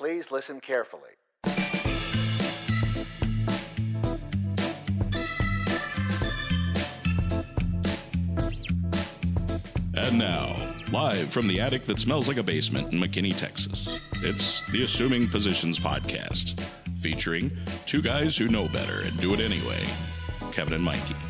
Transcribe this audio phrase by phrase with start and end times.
[0.00, 1.10] Please listen carefully.
[9.92, 10.56] And now,
[10.90, 15.28] live from the attic that smells like a basement in McKinney, Texas, it's the Assuming
[15.28, 16.58] Positions Podcast,
[17.02, 17.50] featuring
[17.84, 19.84] two guys who know better and do it anyway
[20.50, 21.29] Kevin and Mikey.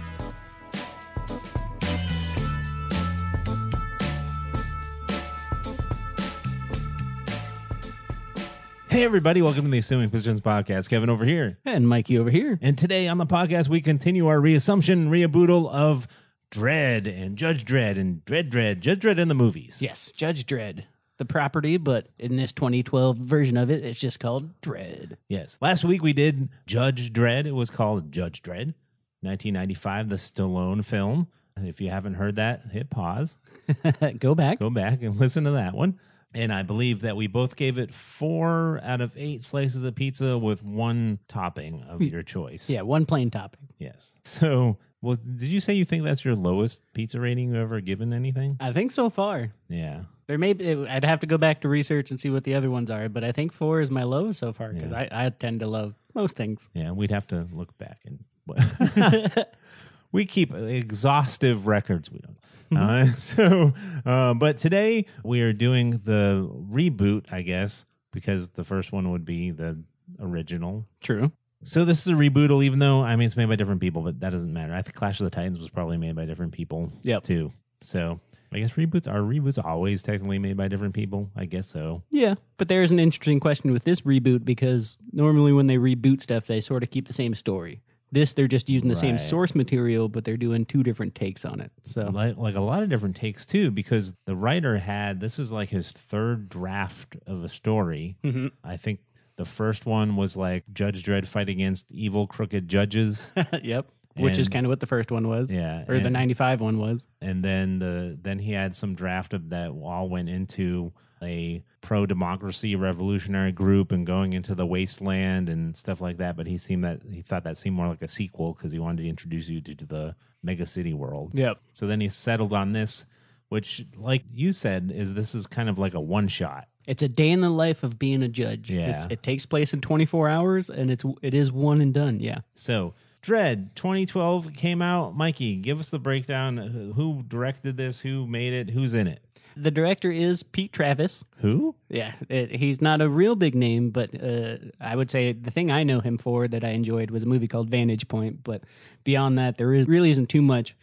[9.00, 10.90] Hey, everybody, welcome to the Assuming Positions Podcast.
[10.90, 11.56] Kevin over here.
[11.64, 12.58] And Mikey over here.
[12.60, 16.06] And today on the podcast, we continue our reassumption, reaboodle of
[16.50, 19.78] Dredd and Judge Dredd and Dredd Dredd, Judge Dredd in the movies.
[19.80, 20.84] Yes, Judge Dredd,
[21.16, 25.16] the property, but in this 2012 version of it, it's just called Dredd.
[25.30, 25.56] Yes.
[25.62, 27.46] Last week we did Judge Dredd.
[27.46, 28.74] It was called Judge Dredd,
[29.22, 31.26] 1995, the Stallone film.
[31.56, 33.38] If you haven't heard that, hit pause,
[34.18, 34.58] Go back.
[34.58, 35.98] go back and listen to that one.
[36.32, 40.38] And I believe that we both gave it four out of eight slices of pizza
[40.38, 42.70] with one topping of your choice.
[42.70, 43.66] Yeah, one plain topping.
[43.78, 44.12] Yes.
[44.22, 48.12] So, was did you say you think that's your lowest pizza rating you've ever given
[48.12, 48.56] anything?
[48.60, 49.52] I think so far.
[49.68, 50.02] Yeah.
[50.28, 52.70] There may be, I'd have to go back to research and see what the other
[52.70, 55.08] ones are, but I think four is my lowest so far because Yeah.
[55.10, 56.68] I, I tend to love most things.
[56.74, 58.24] Yeah, we'd have to look back and
[60.12, 62.10] we keep exhaustive records.
[62.10, 62.36] We don't.
[62.74, 63.72] Uh, so,
[64.06, 69.24] uh, but today we are doing the reboot, I guess, because the first one would
[69.24, 69.78] be the
[70.20, 70.86] original.
[71.02, 71.32] True.
[71.62, 74.20] So this is a reboot, even though I mean it's made by different people, but
[74.20, 74.74] that doesn't matter.
[74.74, 77.24] I think Clash of the Titans was probably made by different people, Yep.
[77.24, 77.52] too.
[77.82, 78.18] So
[78.52, 81.30] I guess reboots are reboots always technically made by different people.
[81.36, 82.02] I guess so.
[82.10, 86.46] Yeah, but there's an interesting question with this reboot because normally when they reboot stuff,
[86.46, 87.82] they sort of keep the same story.
[88.12, 91.60] This, they're just using the same source material, but they're doing two different takes on
[91.60, 91.70] it.
[91.84, 95.52] So, like, like a lot of different takes too because the writer had this is
[95.52, 98.50] like his third draft of a story Mhm.
[98.64, 99.00] i think
[99.36, 103.30] the first one was like judge dredd fight against evil crooked judges
[103.62, 103.88] yep.
[104.16, 105.54] Which is kind of what the first one was.
[105.54, 107.06] yeah Or the 95 one was.
[107.22, 110.92] and then the then he had some draft of that all went into
[111.22, 116.56] a pro-democracy revolutionary group and going into the wasteland and stuff like that but he
[116.56, 119.48] seemed that he thought that seemed more like a sequel because he wanted to introduce
[119.48, 121.58] you to, to the mega city world Yep.
[121.74, 123.04] So then he settled on this,
[123.50, 126.68] which, like you said, is this is kind of like a one shot.
[126.86, 128.70] It's a day in the life of being a judge.
[128.70, 128.94] Yeah.
[128.96, 132.20] It's, it takes place in 24 hours and it's it is one and done.
[132.20, 132.38] Yeah.
[132.56, 135.14] So Dredd 2012 came out.
[135.16, 136.56] Mikey, give us the breakdown.
[136.56, 138.00] Who- Who directed this?
[138.00, 138.70] Who made it?
[138.70, 139.22] Who's in it?
[139.62, 141.24] The director is Pete Travis.
[141.38, 141.74] Who?
[141.88, 145.70] Yeah, it, he's not a real big name, but uh, I would say the thing
[145.70, 148.42] I know him for that I enjoyed was a movie called Vantage Point.
[148.42, 148.62] But
[149.04, 150.74] beyond that, there is really isn't too much.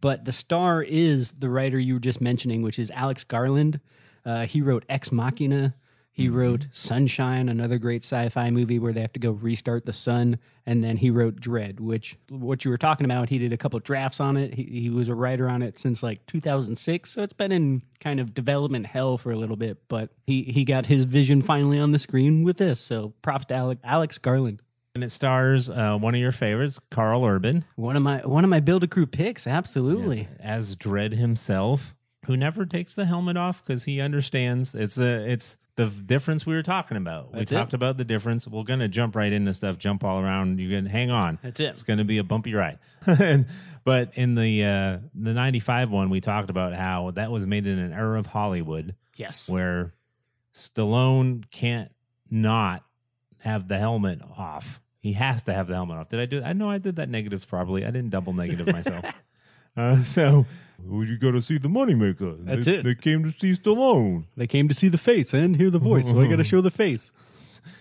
[0.00, 3.80] But the star is the writer you were just mentioning, which is Alex Garland.
[4.24, 5.74] Uh, he wrote Ex Machina.
[6.14, 10.38] He wrote Sunshine, another great sci-fi movie where they have to go restart the sun,
[10.64, 13.30] and then he wrote Dredd, which what you were talking about.
[13.30, 14.54] He did a couple drafts on it.
[14.54, 18.20] He, he was a writer on it since like 2006, so it's been in kind
[18.20, 19.88] of development hell for a little bit.
[19.88, 22.80] But he he got his vision finally on the screen with this.
[22.80, 24.62] So props to Alex, Alex Garland,
[24.94, 28.50] And it stars uh, one of your favorites, Karl Urban, one of my one of
[28.50, 29.48] my build a crew picks.
[29.48, 30.28] Absolutely.
[30.38, 31.92] as Dredd himself,
[32.26, 36.54] who never takes the helmet off because he understands it's a it's the difference we
[36.54, 37.32] were talking about.
[37.32, 37.60] That's we it.
[37.60, 38.46] talked about the difference.
[38.46, 40.60] We're gonna jump right into stuff, jump all around.
[40.60, 41.38] You can hang on.
[41.42, 41.66] That's it.
[41.66, 42.78] It's going to be a bumpy ride.
[43.06, 43.46] and,
[43.84, 47.78] but in the uh, the '95 one, we talked about how that was made in
[47.78, 49.48] an era of Hollywood Yes.
[49.48, 49.92] where
[50.54, 51.90] Stallone can't
[52.30, 52.84] not
[53.38, 54.80] have the helmet off.
[55.00, 56.08] He has to have the helmet off.
[56.08, 56.42] Did I do?
[56.42, 57.84] I know I did that negative probably.
[57.84, 59.04] I didn't double negative myself.
[59.76, 60.46] Uh, so,
[60.82, 62.44] would you go to see the moneymaker?
[62.44, 62.84] That's they, it.
[62.84, 64.24] They came to see Stallone.
[64.36, 66.60] They came to see the face and hear the voice, so I got to show
[66.60, 67.10] the face.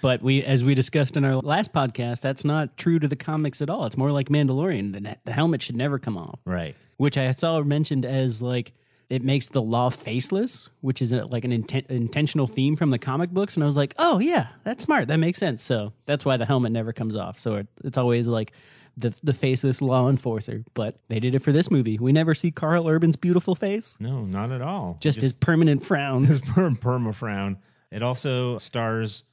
[0.02, 3.62] But we, as we discussed in our last podcast, that's not true to the comics
[3.62, 3.86] at all.
[3.86, 4.94] It's more like Mandalorian.
[4.94, 6.76] The, the helmet should never come off, Right.
[6.98, 8.74] which I saw mentioned as like
[9.09, 12.98] it makes the law faceless, which is a, like an inten- intentional theme from the
[12.98, 13.56] comic books.
[13.56, 15.09] And I was like, oh yeah, that's smart.
[15.09, 15.62] That makes sense.
[15.62, 17.38] So that's why the helmet never comes off.
[17.38, 18.53] So it, it's always like
[18.97, 20.63] the the faceless law enforcer.
[20.73, 21.97] But they did it for this movie.
[21.97, 24.97] We never see Karl Urban's beautiful face, No, not at all.
[24.99, 26.25] just his permanent frown.
[26.25, 27.57] his per- perma frown.
[27.91, 29.23] It also stars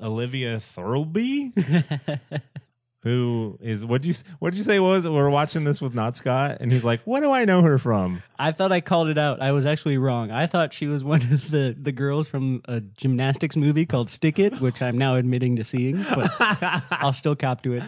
[0.00, 1.52] Olivia Thirlby,
[3.02, 6.58] who is what you what did you say was we're watching this with not Scott,
[6.60, 9.40] and he's like, "What do I know her from?" I thought I called it out.
[9.40, 10.30] I was actually wrong.
[10.32, 14.38] I thought she was one of the, the girls from a gymnastics movie called Stick
[14.38, 16.30] It, which I'm now admitting to seeing, but
[16.90, 17.82] I'll still cop to it.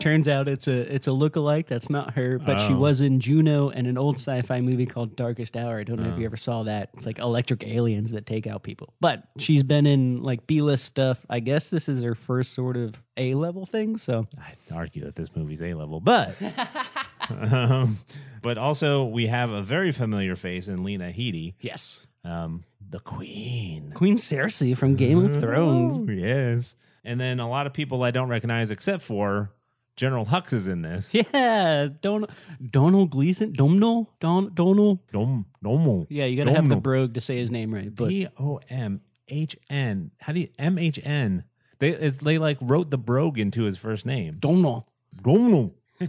[0.00, 1.66] Turns out it's a it's a lookalike.
[1.66, 2.78] That's not her, but she Oh.
[2.78, 5.78] was in Juno and an old sci-fi movie called Darkest Hour.
[5.78, 6.18] I don't know if Oh.
[6.18, 6.90] you ever saw that.
[6.94, 8.94] It's like electric aliens that take out people.
[9.00, 11.24] But she's been in like B-list stuff.
[11.28, 13.96] I guess this is her first sort of A-level thing.
[13.98, 16.34] So I'd argue that this movie's A level, but
[17.30, 17.98] um,
[18.42, 23.92] but also we have a very familiar face in Lena Headey, yes, um, the Queen.
[23.94, 25.98] Queen Cersei from Game of Thrones.
[26.08, 26.74] Oh, yes.
[27.04, 29.50] And then a lot of people I don't recognize except for
[30.00, 31.10] General Hux is in this.
[31.12, 32.30] Yeah, Donald
[32.64, 35.00] Donald Gleeson, Domhnall, Don Donald.
[35.12, 36.06] Dom Domo.
[36.08, 37.94] Yeah, you got to have the brogue to say his name right.
[37.94, 40.10] But D O M H N.
[40.18, 41.44] How do you M H N?
[41.80, 44.38] They it's, they like wrote the brogue into his first name.
[44.40, 44.88] Domhnall.
[45.20, 45.72] Domno.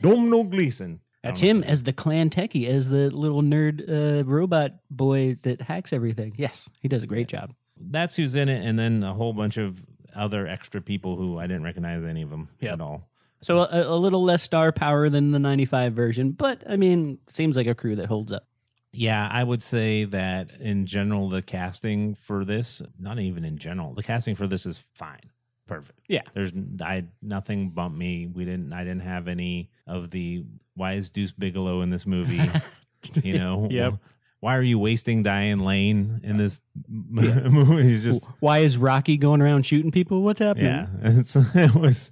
[0.00, 1.00] Domno Gleeson.
[1.22, 3.82] That's him as the clan techie, as the little nerd
[4.20, 6.32] uh, robot boy that hacks everything.
[6.38, 7.52] Yes, he does a great job.
[7.78, 9.76] That's who's in it, and then a whole bunch of
[10.14, 12.72] other extra people who I didn't recognize any of them Yep.
[12.72, 13.06] at all.
[13.42, 17.56] So a, a little less star power than the 95 version, but I mean, seems
[17.56, 18.46] like a crew that holds up.
[18.92, 23.92] Yeah, I would say that in general, the casting for this, not even in general,
[23.92, 25.20] the casting for this is fine,
[25.66, 26.00] perfect.
[26.08, 26.22] Yeah.
[26.32, 28.26] there's I nothing bumped me.
[28.26, 28.72] We didn't.
[28.72, 30.44] I didn't have any of the
[30.74, 32.40] why is Deuce Bigalow in this movie?
[33.22, 33.68] you know.
[33.70, 33.94] Yep.
[34.40, 37.82] Why are you wasting Diane Lane in this movie?
[37.82, 40.22] He's just Why is Rocky going around shooting people?
[40.22, 40.66] What's happening?
[40.66, 40.86] yeah.
[41.02, 42.10] It's, it was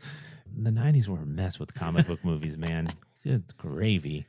[0.56, 2.92] the '90s were a mess with comic book movies, man.
[3.24, 4.26] Good gravy.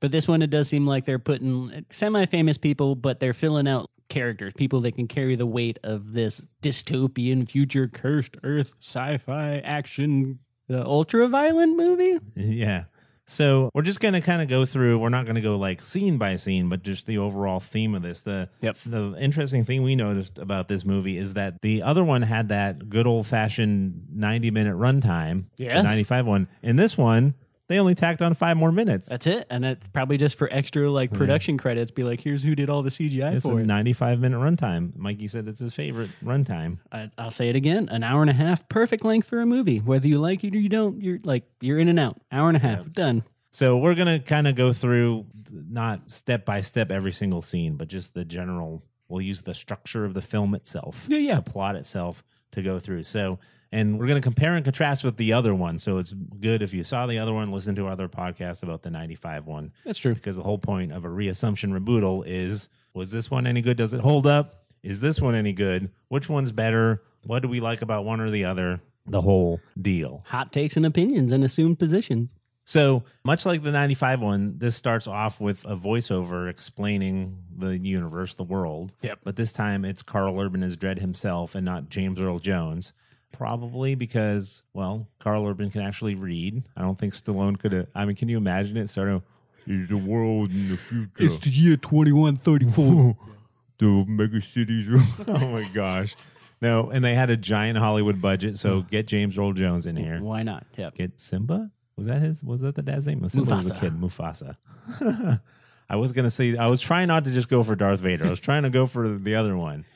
[0.00, 3.68] But this one, it does seem like they're putting semi famous people, but they're filling
[3.68, 9.18] out characters, people that can carry the weight of this dystopian, future, cursed Earth sci
[9.18, 10.38] fi action,
[10.68, 12.18] uh, ultra violent movie.
[12.34, 12.84] Yeah.
[13.30, 14.98] So we're just gonna kind of go through.
[14.98, 18.22] We're not gonna go like scene by scene, but just the overall theme of this.
[18.22, 18.76] The Yep.
[18.86, 22.88] the interesting thing we noticed about this movie is that the other one had that
[22.90, 25.44] good old fashioned ninety minute runtime.
[25.58, 25.76] Yes.
[25.76, 26.48] The ninety five one.
[26.62, 27.34] In this one,
[27.70, 29.08] they only tacked on five more minutes.
[29.08, 29.46] That's it.
[29.48, 31.92] And it's probably just for extra like production credits.
[31.92, 33.64] Be like, here's who did all the CGI It's a for it.
[33.66, 34.94] ninety five minute runtime.
[34.96, 36.78] Mikey said it's his favorite runtime.
[36.90, 39.78] I, I'll say it again: an hour and a half, perfect length for a movie.
[39.78, 42.20] Whether you like it or you don't, you're like you're in and out.
[42.32, 43.22] Hour and a half, done.
[43.52, 47.86] So we're gonna kind of go through not step by step every single scene, but
[47.88, 48.82] just the general.
[49.08, 51.34] We'll use the structure of the film itself, Yeah, yeah.
[51.40, 53.02] the plot itself to go through.
[53.02, 53.40] So,
[53.72, 55.78] and we're gonna compare and contrast with the other one.
[55.78, 58.82] So it's good if you saw the other one, listen to our other podcast about
[58.82, 60.14] the '95 one, That's true.
[60.14, 63.76] because the whole point of a reassumption rebuttal is: was this one any good?
[63.76, 64.64] Does it hold up?
[64.82, 65.90] Is this one any good?
[66.08, 67.02] Which one's better?
[67.26, 68.80] What do we like about one or the other?
[69.06, 70.22] The whole deal.
[70.26, 72.30] Hot takes and opinions and assumed positions.
[72.64, 78.34] So much like the 95 one, this starts off with a voiceover explaining the universe,
[78.34, 78.92] the world.
[79.02, 79.18] Yep.
[79.24, 82.92] But this time it's Karl Urban as Dredd himself and not James Earl Jones.
[83.32, 86.62] Probably because, well, Karl Urban can actually read.
[86.76, 87.86] I don't think Stallone could have.
[87.94, 88.90] I mean, can you imagine it?
[88.90, 89.22] Sort of,
[89.66, 91.10] is the world in the future?
[91.18, 93.16] It's the year twenty one thirty four.
[93.78, 94.88] the mega cities.
[95.28, 96.16] oh my gosh.
[96.62, 100.20] No, and they had a giant Hollywood budget, so get James Earl Jones in here.
[100.20, 100.66] Why not?
[100.76, 100.94] Yep.
[100.94, 101.70] Get Simba?
[101.96, 102.44] Was that his?
[102.44, 103.26] Was that the dad's name?
[103.28, 103.80] Simba was a Mufasa.
[103.80, 104.00] kid.
[104.00, 105.40] Mufasa.
[105.90, 108.26] I was gonna say I was trying not to just go for Darth Vader.
[108.26, 109.86] I was trying to go for the other one.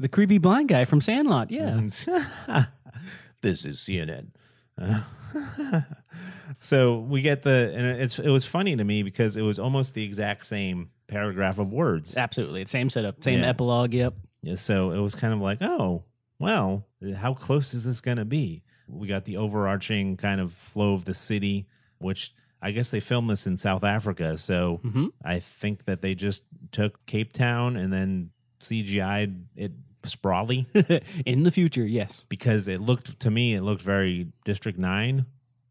[0.00, 1.50] The creepy blind guy from Sandlot.
[1.50, 1.80] Yeah.
[3.42, 4.32] This is CNN.
[6.58, 9.94] so we get the and it's it was funny to me because it was almost
[9.94, 12.16] the exact same paragraph of words.
[12.16, 12.64] Absolutely.
[12.66, 13.22] Same setup.
[13.24, 13.48] Same Yeah.
[13.48, 13.94] epilogue.
[13.94, 14.14] Yep.
[14.42, 16.04] Yeah, so it was kind of like, oh,
[16.38, 16.86] well,
[17.16, 18.62] how close is this going to be?
[18.88, 21.66] We got the overarching kind of flow of the city,
[21.98, 24.36] which I guess they filmed this in South Africa.
[24.38, 26.42] So hmm I think that they just
[26.72, 28.30] took Cape Town and then
[28.60, 29.72] CGI'd it
[30.04, 30.66] sprawly
[31.26, 32.24] In the future, yes.
[32.28, 35.26] because it looked to me, it looked very District 9.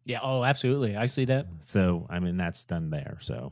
[0.05, 0.19] Yeah.
[0.23, 0.95] Oh, absolutely.
[0.95, 1.47] I see that.
[1.61, 3.17] So, I mean, that's done there.
[3.21, 3.51] So,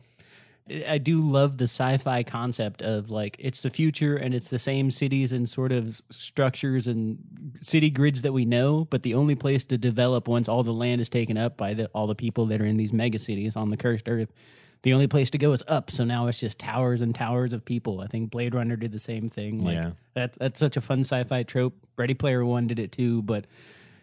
[0.88, 4.92] I do love the sci-fi concept of like it's the future and it's the same
[4.92, 9.64] cities and sort of structures and city grids that we know, but the only place
[9.66, 12.62] to develop once all the land is taken up by the, all the people that
[12.62, 14.34] are in these mega cities on the cursed earth,
[14.84, 15.90] the only place to go is up.
[15.92, 18.00] So now it's just towers and towers of people.
[18.02, 19.64] I think Blade Runner did the same thing.
[19.64, 19.92] Like Yeah.
[20.14, 21.74] that's that's such a fun sci-fi trope.
[21.98, 23.46] Ready Player One did it too, but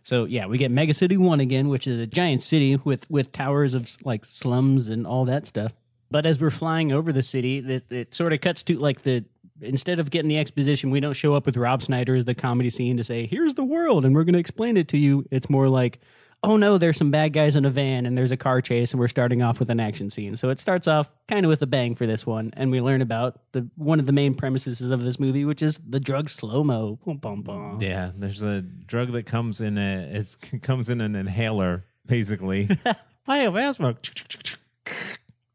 [0.02, 3.32] so yeah, we get Mega City One again, which is a giant city with with
[3.32, 5.72] towers of like slums and all that stuff.
[6.10, 9.24] But as we're flying over the city, it, it sort of cuts to like the
[9.60, 12.70] instead of getting the exposition, we don't show up with Rob Schneider as the comedy
[12.70, 15.24] scene to say, "Here's the world," and we're going to explain it to you.
[15.30, 16.00] It's more like,
[16.44, 19.00] "Oh no, there's some bad guys in a van, and there's a car chase, and
[19.00, 21.66] we're starting off with an action scene." So it starts off kind of with a
[21.66, 25.02] bang for this one, and we learn about the one of the main premises of
[25.02, 26.98] this movie, which is the drug slow mo.
[27.04, 27.78] Boom, boom, boom.
[27.80, 32.68] yeah, there's a drug that comes in a it comes in an inhaler basically.
[33.26, 33.96] I have asthma.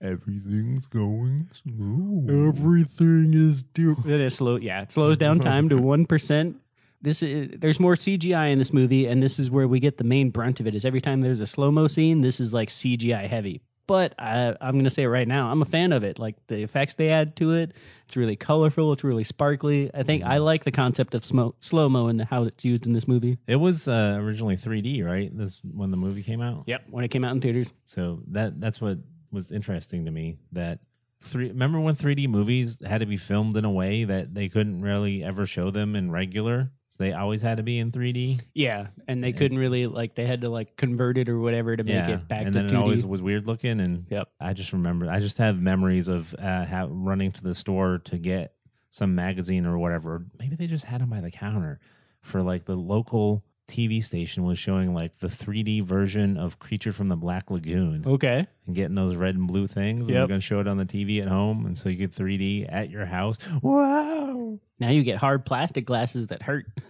[0.01, 2.29] Everything's going smooth.
[2.55, 3.97] Everything is do.
[4.05, 4.55] It is slow.
[4.55, 6.55] Yeah, it slows down time to one percent.
[7.01, 10.03] This is there's more CGI in this movie, and this is where we get the
[10.03, 10.75] main brunt of it.
[10.75, 13.61] Is every time there's a slow mo scene, this is like CGI heavy.
[13.89, 16.19] But I, I'm going to say it right now, I'm a fan of it.
[16.19, 17.73] Like the effects they add to it,
[18.05, 18.93] it's really colorful.
[18.93, 19.89] It's really sparkly.
[19.95, 23.07] I think I like the concept of slow mo and how it's used in this
[23.07, 23.39] movie.
[23.47, 25.35] It was uh, originally 3D, right?
[25.35, 26.65] This when the movie came out.
[26.67, 27.73] Yep, when it came out in theaters.
[27.85, 28.99] So that that's what
[29.31, 30.37] was interesting to me.
[30.51, 30.81] That
[31.21, 31.47] three.
[31.47, 35.23] Remember when 3D movies had to be filmed in a way that they couldn't really
[35.23, 38.41] ever show them in regular they always had to be in 3D.
[38.53, 41.83] Yeah, and they couldn't really like they had to like convert it or whatever to
[41.83, 42.15] make yeah.
[42.15, 42.45] it back.
[42.45, 42.73] And to then 2D.
[42.73, 43.79] it always was weird looking.
[43.79, 45.09] And yep, I just remember.
[45.09, 48.53] I just have memories of uh, running to the store to get
[48.89, 50.25] some magazine or whatever.
[50.37, 51.79] Maybe they just had them by the counter
[52.21, 57.07] for like the local TV station was showing like the 3D version of Creature from
[57.07, 58.03] the Black Lagoon.
[58.05, 58.47] Okay.
[58.65, 60.07] And getting those red and blue things.
[60.07, 60.21] And yep.
[60.21, 61.65] they're going to show it on the TV at home.
[61.65, 63.37] And so you get 3D at your house.
[63.61, 64.59] Wow.
[64.79, 66.65] Now you get hard plastic glasses that hurt.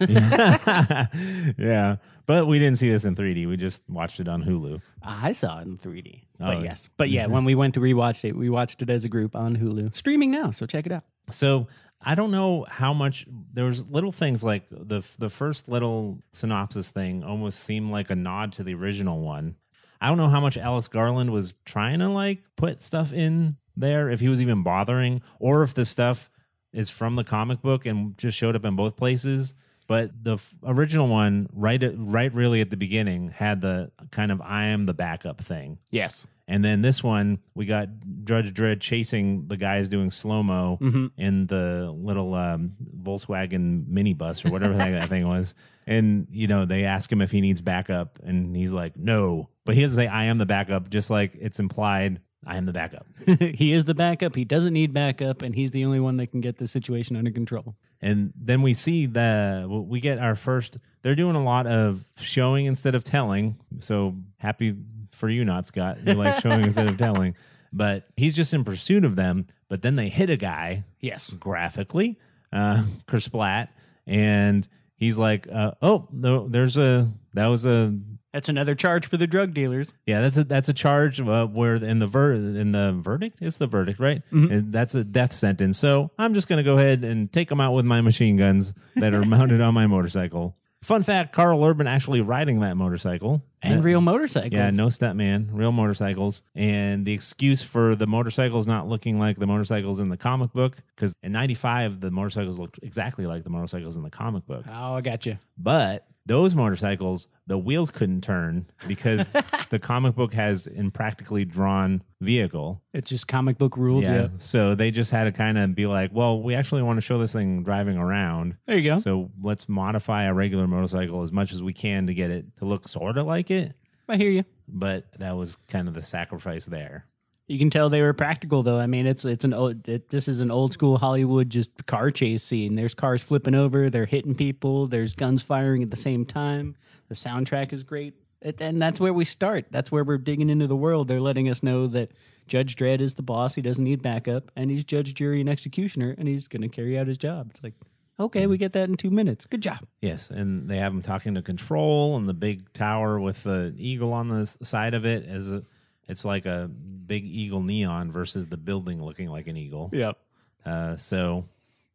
[1.58, 1.96] yeah.
[2.26, 3.48] But we didn't see this in 3D.
[3.48, 4.80] We just watched it on Hulu.
[5.02, 6.22] I saw it in 3D.
[6.38, 6.62] But oh.
[6.62, 6.88] yes.
[6.96, 9.56] But yeah, when we went to rewatch it, we watched it as a group on
[9.56, 9.94] Hulu.
[9.94, 11.04] Streaming now, so check it out.
[11.30, 11.68] So
[12.02, 16.90] I don't know how much there was little things like the the first little synopsis
[16.90, 19.56] thing almost seemed like a nod to the original one.
[20.00, 24.08] I don't know how much Alex Garland was trying to like put stuff in there
[24.08, 26.30] if he was even bothering or if the stuff
[26.72, 29.54] is from the comic book and just showed up in both places.
[29.86, 34.30] But the f- original one, right, at, right, really at the beginning, had the kind
[34.30, 35.78] of "I am the backup" thing.
[35.90, 36.28] Yes.
[36.50, 37.88] And then this one, we got
[38.24, 41.06] Judge Dredd chasing the guys doing slow mo mm-hmm.
[41.16, 45.54] in the little um, Volkswagen minibus or whatever that thing was.
[45.86, 49.48] And, you know, they ask him if he needs backup, and he's like, no.
[49.64, 52.72] But he doesn't say, I am the backup, just like it's implied, I am the
[52.72, 53.06] backup.
[53.38, 54.34] he is the backup.
[54.34, 57.30] He doesn't need backup, and he's the only one that can get the situation under
[57.30, 57.76] control.
[58.02, 62.66] And then we see the, we get our first, they're doing a lot of showing
[62.66, 63.56] instead of telling.
[63.78, 64.74] So happy
[65.20, 65.98] for you, not Scott.
[66.04, 67.36] You like showing instead of telling.
[67.72, 69.46] But he's just in pursuit of them.
[69.68, 70.84] But then they hit a guy.
[70.98, 71.32] Yes.
[71.34, 72.18] Graphically,
[72.52, 73.68] uh, Kersplat.
[74.06, 77.96] And he's like, uh, oh, no, there's a, that was a,
[78.32, 79.92] that's another charge for the drug dealers.
[80.06, 83.56] Yeah, that's a that's a charge uh, where in the ver in the verdict it's
[83.56, 84.22] the verdict, right?
[84.32, 84.52] Mm-hmm.
[84.52, 85.78] And that's a death sentence.
[85.78, 88.72] So I'm just going to go ahead and take them out with my machine guns
[88.96, 90.54] that are mounted on my motorcycle.
[90.82, 94.52] Fun fact: Karl Urban actually riding that motorcycle and real motorcycles.
[94.52, 96.42] Yeah, no stuntman, real motorcycles.
[96.54, 100.76] And the excuse for the motorcycles not looking like the motorcycles in the comic book,
[100.96, 104.64] because in '95 the motorcycles looked exactly like the motorcycles in the comic book.
[104.68, 105.38] Oh, I got you.
[105.58, 109.34] But those motorcycles, the wheels couldn't turn because
[109.70, 112.80] the comic book has in practically drawn vehicle.
[112.92, 114.04] It's just comic book rules.
[114.04, 114.14] Yeah.
[114.14, 114.28] yeah.
[114.38, 117.18] So they just had to kind of be like, well, we actually want to show
[117.18, 118.54] this thing driving around.
[118.64, 118.98] There you go.
[118.98, 122.64] So let's modify a regular motorcycle as much as we can to get it to
[122.64, 123.74] look sort of like it.
[124.08, 124.44] I hear you.
[124.68, 127.06] But that was kind of the sacrifice there.
[127.50, 128.78] You can tell they were practical, though.
[128.78, 129.88] I mean, it's it's an old.
[129.88, 132.76] It, this is an old school Hollywood just car chase scene.
[132.76, 133.90] There's cars flipping over.
[133.90, 134.86] They're hitting people.
[134.86, 136.76] There's guns firing at the same time.
[137.08, 139.66] The soundtrack is great, it, and that's where we start.
[139.72, 141.08] That's where we're digging into the world.
[141.08, 142.12] They're letting us know that
[142.46, 143.56] Judge Dredd is the boss.
[143.56, 146.96] He doesn't need backup, and he's judge, jury, and executioner, and he's going to carry
[146.96, 147.48] out his job.
[147.50, 147.74] It's like,
[148.20, 149.46] okay, we get that in two minutes.
[149.46, 149.80] Good job.
[150.00, 154.12] Yes, and they have him talking to Control and the big tower with the eagle
[154.12, 155.64] on the side of it as a
[156.10, 159.90] it's like a big eagle neon versus the building looking like an eagle.
[159.92, 160.18] Yep.
[160.64, 161.46] Uh, so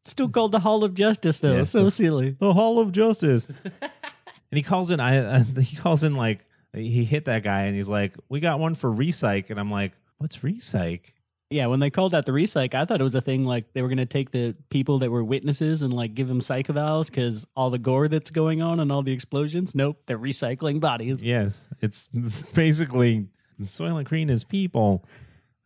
[0.05, 1.57] still called the Hall of Justice though.
[1.57, 2.35] Yes, so the, silly.
[2.39, 3.47] The Hall of Justice.
[3.81, 3.91] and
[4.51, 4.99] he calls in.
[4.99, 8.59] I uh, he calls in like he hit that guy and he's like, "We got
[8.59, 11.11] one for recyc," and I'm like, "What's recyc?"
[11.51, 13.83] Yeah, when they called that the recyc, I thought it was a thing like they
[13.83, 17.05] were going to take the people that were witnesses and like give them psych evals
[17.05, 19.75] because all the gore that's going on and all the explosions.
[19.75, 21.23] Nope, they're recycling bodies.
[21.23, 22.07] Yes, it's
[22.53, 23.27] basically
[23.63, 25.05] Soylent Green is people.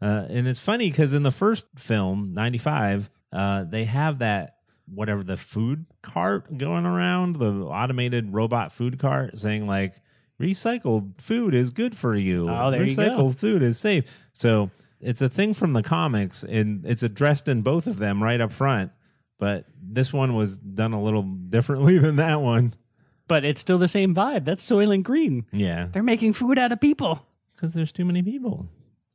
[0.01, 4.55] Uh, and it's funny because in the first film, 95, uh, they have that
[4.93, 9.93] whatever the food cart going around, the automated robot food cart saying like
[10.41, 12.49] recycled food is good for you.
[12.49, 13.31] Oh, there recycled you go.
[13.31, 14.05] food is safe.
[14.33, 18.41] So it's a thing from the comics and it's addressed in both of them right
[18.41, 18.91] up front.
[19.37, 22.73] But this one was done a little differently than that one.
[23.27, 24.43] But it's still the same vibe.
[24.43, 25.45] That's Soylent Green.
[25.51, 25.87] Yeah.
[25.91, 27.25] They're making food out of people.
[27.59, 28.69] Because there's too many people,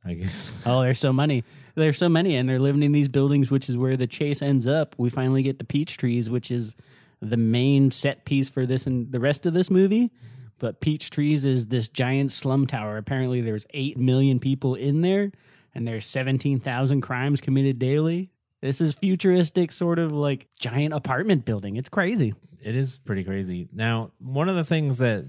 [0.05, 0.51] I guess.
[0.67, 1.43] Oh, there's so many.
[1.73, 4.67] There's so many, and they're living in these buildings, which is where the chase ends
[4.67, 4.93] up.
[4.99, 6.75] We finally get the peach trees, which is
[7.21, 10.11] the main set piece for this and the rest of this movie.
[10.59, 12.97] But Peach Trees is this giant slum tower.
[12.97, 15.31] Apparently, there's 8 million people in there,
[15.73, 18.29] and there's 17,000 crimes committed daily.
[18.61, 21.75] This is futuristic, sort of like giant apartment building.
[21.77, 22.35] It's crazy.
[22.61, 23.67] It is pretty crazy.
[23.73, 25.25] Now, one of the things that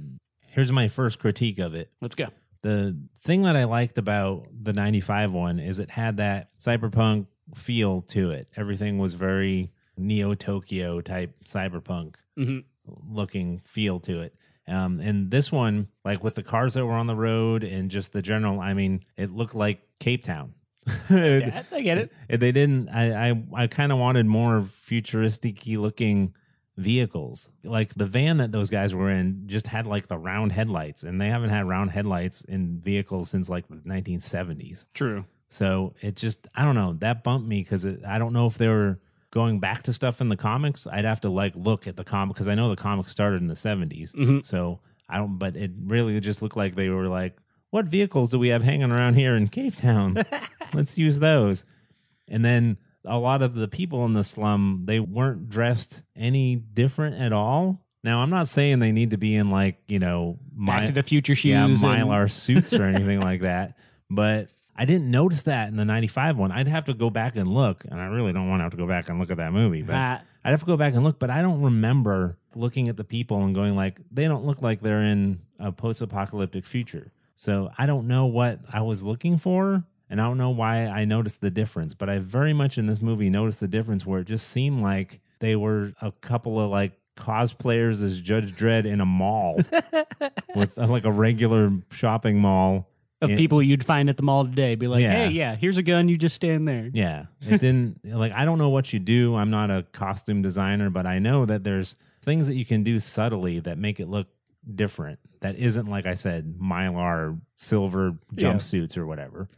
[0.49, 1.91] here's my first critique of it.
[2.01, 2.29] Let's go.
[2.67, 8.03] The thing that I liked about the 95 one is it had that cyberpunk feel
[8.03, 8.49] to it.
[8.57, 12.65] Everything was very Neo Tokyo type cyberpunk Mhm.
[13.09, 14.35] looking feel to it.
[14.67, 18.13] Um, and this one, like with the cars that were on the road and just
[18.13, 20.55] the general, I mean, it looked like Cape Town.
[21.11, 22.13] I get it.
[22.29, 22.89] They didn't.
[22.89, 26.35] I I, I kind of wanted more futuristic looking
[26.77, 27.49] vehicles.
[27.65, 31.21] Like the van that those guys were in just had like the round headlights, and
[31.21, 34.85] they haven't had round headlights in vehicles since like the 1970s.
[34.95, 35.25] True.
[35.49, 38.69] So it just I don't know that bumped me because I don't know if they
[38.69, 38.99] were
[39.31, 40.87] going back to stuff in the comics.
[40.87, 43.49] I'd have to like look at the comic because I know the comics started in
[43.49, 44.13] the 70s.
[44.15, 44.45] Mhm.
[44.45, 45.39] So I don't.
[45.39, 47.37] But it really just looked like they were like,
[47.71, 50.17] what vehicles do we have hanging around here in Cape Town?
[50.75, 51.65] Let's use those.
[52.29, 57.17] And then a lot of the people in the slum, they weren't dressed any different
[57.21, 57.81] at all.
[58.05, 60.93] Now, I'm not saying they need to be in like, you know, Back my, to
[60.93, 61.53] the Future shoes.
[61.53, 63.77] yeah, and- mylar suits or anything like that.
[64.11, 66.53] But I didn't notice that in the 95 one.
[66.53, 67.85] I'd have to go back and look.
[67.89, 69.83] And I really don't want to have to go back and look at that movie.
[69.83, 71.19] But Ah, I'd have to go back and look.
[71.19, 74.81] But I don't remember looking at the people and going like, they don't look like
[74.81, 77.11] they're in a post-apocalyptic future.
[77.35, 79.85] So I don't know what I was looking for.
[80.09, 83.03] And I don't know why I noticed the difference, but I very much in this
[83.03, 86.93] movie noticed the difference where it just seemed like they were a couple of like
[87.17, 89.57] cosplayers as Judge Dredd in a mall
[90.55, 92.89] with uh, like a regular shopping mall.
[93.23, 93.37] of Yeah.
[93.37, 94.75] people you'd find at the mall today.
[94.75, 95.13] Be like, Yeah.
[95.27, 96.09] hey, yeah, here's a gun.
[96.09, 96.91] You just stand there.
[96.93, 99.35] Yeah, it didn't like I don't know what you do.
[99.35, 103.01] I'm not a costume designer, but I know that there's things that you can do
[103.01, 104.27] subtly that make it look
[104.75, 105.19] different.
[105.41, 108.53] That isn't like I said, mylar silver Yeah.
[108.53, 109.49] jumpsuits or whatever.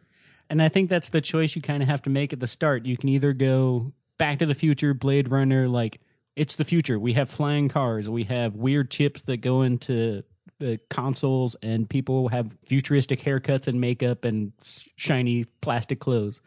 [0.50, 2.87] And I think that's the choice you kind of have to make at the start.
[2.87, 6.00] You can either go Back to the Future, Blade Runner, like
[6.35, 6.99] it's the future.
[6.99, 10.23] We have flying cars, we have weird chips that go into
[10.59, 14.53] the consoles, and people have futuristic haircuts and makeup and
[14.96, 16.40] shiny plastic clothes.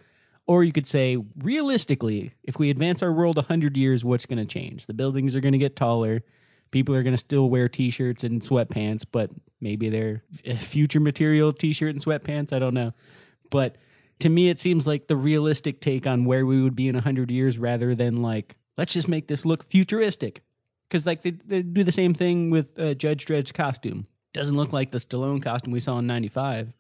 [0.48, 4.46] Or you could say, realistically, if we advance our world 100 years, what's going to
[4.46, 4.86] change?
[4.86, 6.24] The buildings are going to get taller.
[6.72, 11.00] People are going to still wear t shirts and sweatpants, but maybe they're f- future
[11.00, 12.52] material t shirt and sweatpants.
[12.52, 12.94] I don't know.
[13.50, 13.76] But
[14.22, 17.32] to me, it seems like the realistic take on where we would be in 100
[17.32, 20.42] years rather than like, let's just make this look futuristic.
[20.90, 24.08] Because like they, they do the same thing with uh, Judge Dredd's costume.
[24.34, 26.74] Doesn't look like the Stallone costume we saw in 95.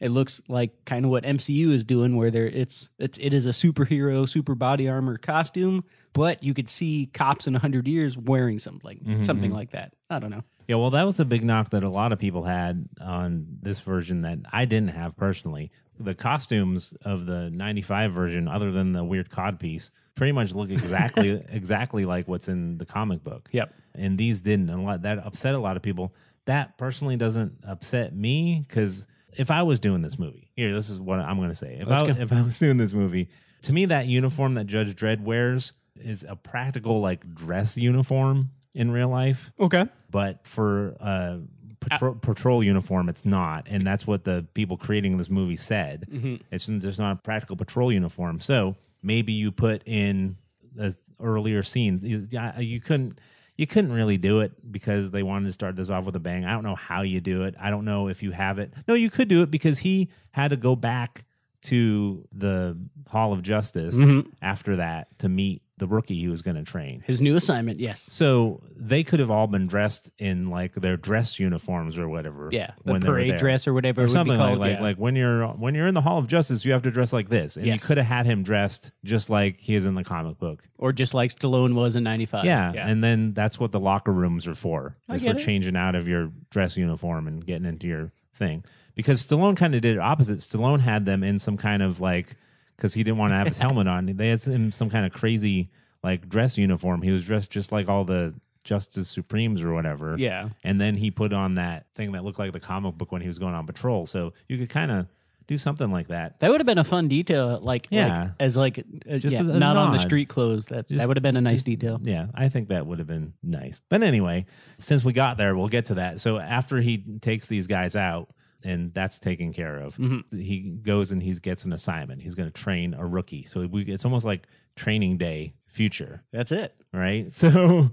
[0.00, 3.44] It looks like kind of what MCU is doing, where there it's it's it is
[3.44, 8.58] a superhero, super body armor costume, but you could see cops in hundred years wearing
[8.58, 9.94] something like something like that.
[10.08, 10.42] I don't know.
[10.68, 13.80] Yeah, well, that was a big knock that a lot of people had on this
[13.80, 15.70] version that I didn't have personally.
[16.00, 20.70] The costumes of the 95 version, other than the weird cod piece, pretty much look
[20.70, 23.48] exactly exactly like what's in the comic book.
[23.52, 23.74] Yep.
[23.94, 24.70] And these didn't.
[24.70, 26.14] And a lot, that upset a lot of people.
[26.46, 30.98] That personally doesn't upset me because if I was doing this movie, here, this is
[30.98, 31.78] what I'm going to say.
[31.80, 33.28] If I, if I was doing this movie,
[33.62, 38.90] to me, that uniform that Judge Dredd wears is a practical, like, dress uniform in
[38.90, 39.84] real life Okay.
[40.10, 41.38] but for uh
[41.80, 43.66] patrol, patrol uniform it's not.
[43.68, 46.06] And that's what the people creating this movie said.
[46.10, 46.36] Mm-hmm.
[46.50, 48.40] It's just not a practical patrol uniform.
[48.40, 50.36] So maybe you put in
[50.74, 52.04] the earlier scenes.
[52.04, 52.26] You,
[52.58, 53.20] you couldn't
[53.56, 56.46] you couldn't really do it because they wanted to start this off with a bang.
[56.46, 57.54] I don't know how you do it.
[57.60, 58.72] I don't know if you have it.
[58.88, 61.24] No you could do it because he had to go back
[61.62, 64.28] to the hall of justice mm-hmm.
[64.40, 68.08] after that to meet the rookie he was going to train His new assignment, yes.
[68.12, 72.48] so they could have all been dressed in like their dress uniforms or whatever.
[72.52, 72.70] Yeah.
[72.84, 74.58] The when parade dress or whatever or it would something be called.
[74.58, 74.82] like like, yeah.
[74.82, 77.28] like when you're when you're in the Hall of Justice, you have to dress like
[77.28, 77.82] this, and Yes.
[77.82, 80.62] you could have had him dressed just like he is in the comic book.
[80.78, 82.44] or just like Stallone was in 95.
[82.44, 84.96] yeah, and then that's what the locker rooms are for.
[85.12, 85.38] Is for it.
[85.38, 88.64] changing out of your dress uniform and getting into your thing.
[88.94, 90.38] Because Stallone kind of did it opposite.
[90.40, 92.36] Stallone had them in some kind of like
[92.80, 94.06] because he didn't want to have his helmet on.
[94.06, 95.68] They had him some kind of crazy
[96.02, 97.02] like dress uniform.
[97.02, 98.32] He was dressed just like all the
[98.64, 100.16] Justice Supremes or whatever.
[100.18, 100.48] yeah.
[100.64, 103.26] And then he put on that thing that looked like the comic book when he
[103.26, 104.06] was going on patrol.
[104.06, 105.06] So you could kind of
[105.46, 106.38] do something like that.
[106.40, 108.06] That would have been a fun detail, like, Yeah.
[108.20, 108.78] like as like
[109.10, 110.66] uh, Just yeah, not on the street clothes.
[110.66, 112.00] That Just- that would have been a nice just- detail.
[112.02, 113.80] Yeah, I think that would have been nice.
[113.88, 114.46] But anyway,
[114.78, 116.20] since we got there, we'll get to that.
[116.20, 118.30] So after he takes these guys out,
[118.64, 120.38] and that's taken care of, Mm-hmm.
[120.38, 122.22] he goes and he gets an assignment.
[122.22, 123.44] He's going to train a rookie.
[123.44, 124.46] So we, it's almost like
[124.76, 126.22] training day future.
[126.32, 126.74] That's it.
[126.92, 127.30] right?
[127.32, 127.90] So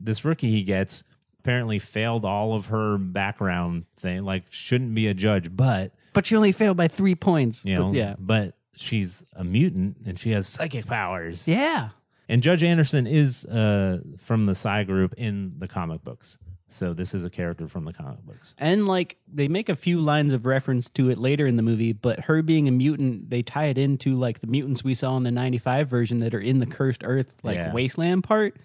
[0.00, 1.02] this rookie he gets
[1.40, 4.24] apparently failed all of her background thing.
[4.24, 7.64] Like shouldn't be a judge, but But she only failed by three points.
[7.64, 8.14] you know, But yeah.
[8.18, 11.46] but she's a mutant and she has psychic powers.
[11.48, 11.90] Yeah.
[12.28, 16.38] And Judge Anderson is uh, from the Psy group in the comic books.
[16.72, 18.54] So this is a character from the comic books.
[18.58, 21.92] And like they make a few lines of reference to it later in the movie,
[21.92, 25.24] but her being a mutant, they tie it into like the mutants we saw in
[25.24, 27.72] the 95 version that are in the cursed earth like Yeah.
[27.72, 28.56] wasteland part.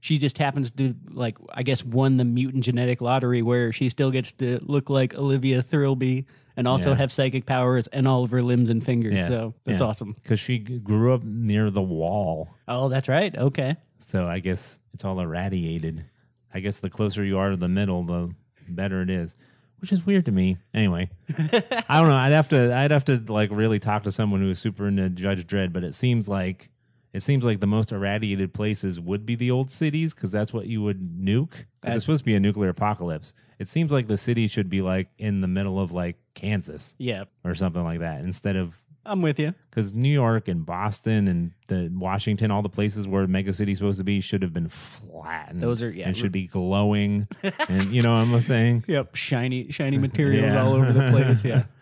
[0.00, 4.10] She just happens to like I guess won the mutant genetic lottery where she still
[4.10, 6.96] gets to look like Olivia Thirlby and also Yeah.
[6.96, 9.14] have psychic powers and all of her limbs and fingers.
[9.14, 9.28] Yes.
[9.28, 9.86] So that's Yeah.
[9.86, 10.16] awesome.
[10.20, 12.48] Because she grew up near the wall.
[12.66, 13.34] Oh, that's right.
[13.38, 13.76] Okay.
[14.00, 16.04] So I guess it's all irradiated.
[16.54, 18.34] I guess the closer you are to the middle, the
[18.68, 19.34] better it is.
[19.80, 20.58] Which is weird to me.
[20.72, 22.14] Anyway, I don't know.
[22.16, 22.72] I'd have to.
[22.72, 25.72] I'd have to like really talk to someone who is super into Judge Dredd.
[25.72, 26.68] But it seems like
[27.12, 30.66] it seems like the most irradiated places would be the old cities because that's what
[30.66, 31.64] you would nuke.
[31.82, 33.32] it's supposed to be a nuclear apocalypse.
[33.58, 37.24] It seems like the city should be like in the middle of like Kansas Yeah.
[37.44, 39.54] or something like that instead of I'm with you.
[39.70, 43.98] because New York and Boston and the Washington, all the places where mega city's supposed
[43.98, 45.60] to be, should have been flattened.
[45.60, 46.06] Those are- yeah.
[46.06, 47.26] and should be glowing,
[47.68, 48.84] and you know what I'm saying.
[48.86, 49.14] Yep.
[49.16, 50.62] Shiny shiny materials Yeah.
[50.62, 51.44] all over the place.
[51.44, 51.64] Yeah.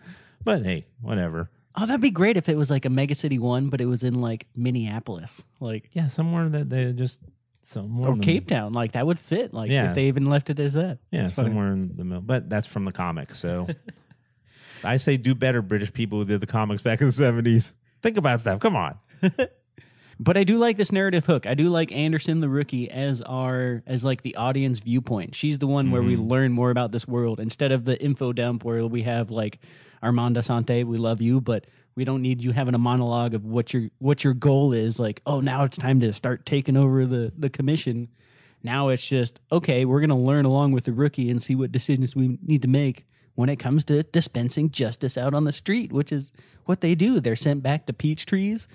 [0.43, 1.51] But hey, whatever.
[1.75, 4.03] Oh, that'd be great if it was like a Mega City One, but it was
[4.03, 7.19] in like Minneapolis, like Yeah, somewhere that they just
[7.61, 8.73] somewhere or in the- Cape Town.
[8.73, 9.53] Like that would fit.
[9.53, 9.89] Like Yeah.
[9.89, 10.97] if they even left it as that.
[11.11, 12.21] Yeah, somewhere in the middle.
[12.23, 13.67] But that's from the comics, so
[14.83, 17.73] I say do better, British people who did the comics back in the '70s.
[18.01, 18.59] Think about stuff.
[18.59, 18.97] Come on.
[20.23, 21.47] But I do like this narrative hook.
[21.47, 25.33] I do like Anderson the rookie as our as like the audience viewpoint.
[25.33, 26.27] She's the one where we Mm-hmm.
[26.29, 29.57] learn more about this world instead of the info dump where we have like
[30.03, 31.65] Armand Assante, we love you, but
[31.95, 34.99] we don't need you having a monologue of what your what your goal is.
[34.99, 38.09] Like, oh, now it's time to start taking over the the commission.
[38.61, 39.85] Now it's just okay.
[39.85, 43.07] We're gonna learn along with the rookie and see what decisions we need to make
[43.35, 46.31] when it comes to dispensing justice out on the street, which is
[46.65, 47.19] what they do.
[47.19, 48.67] They're sent back to peach trees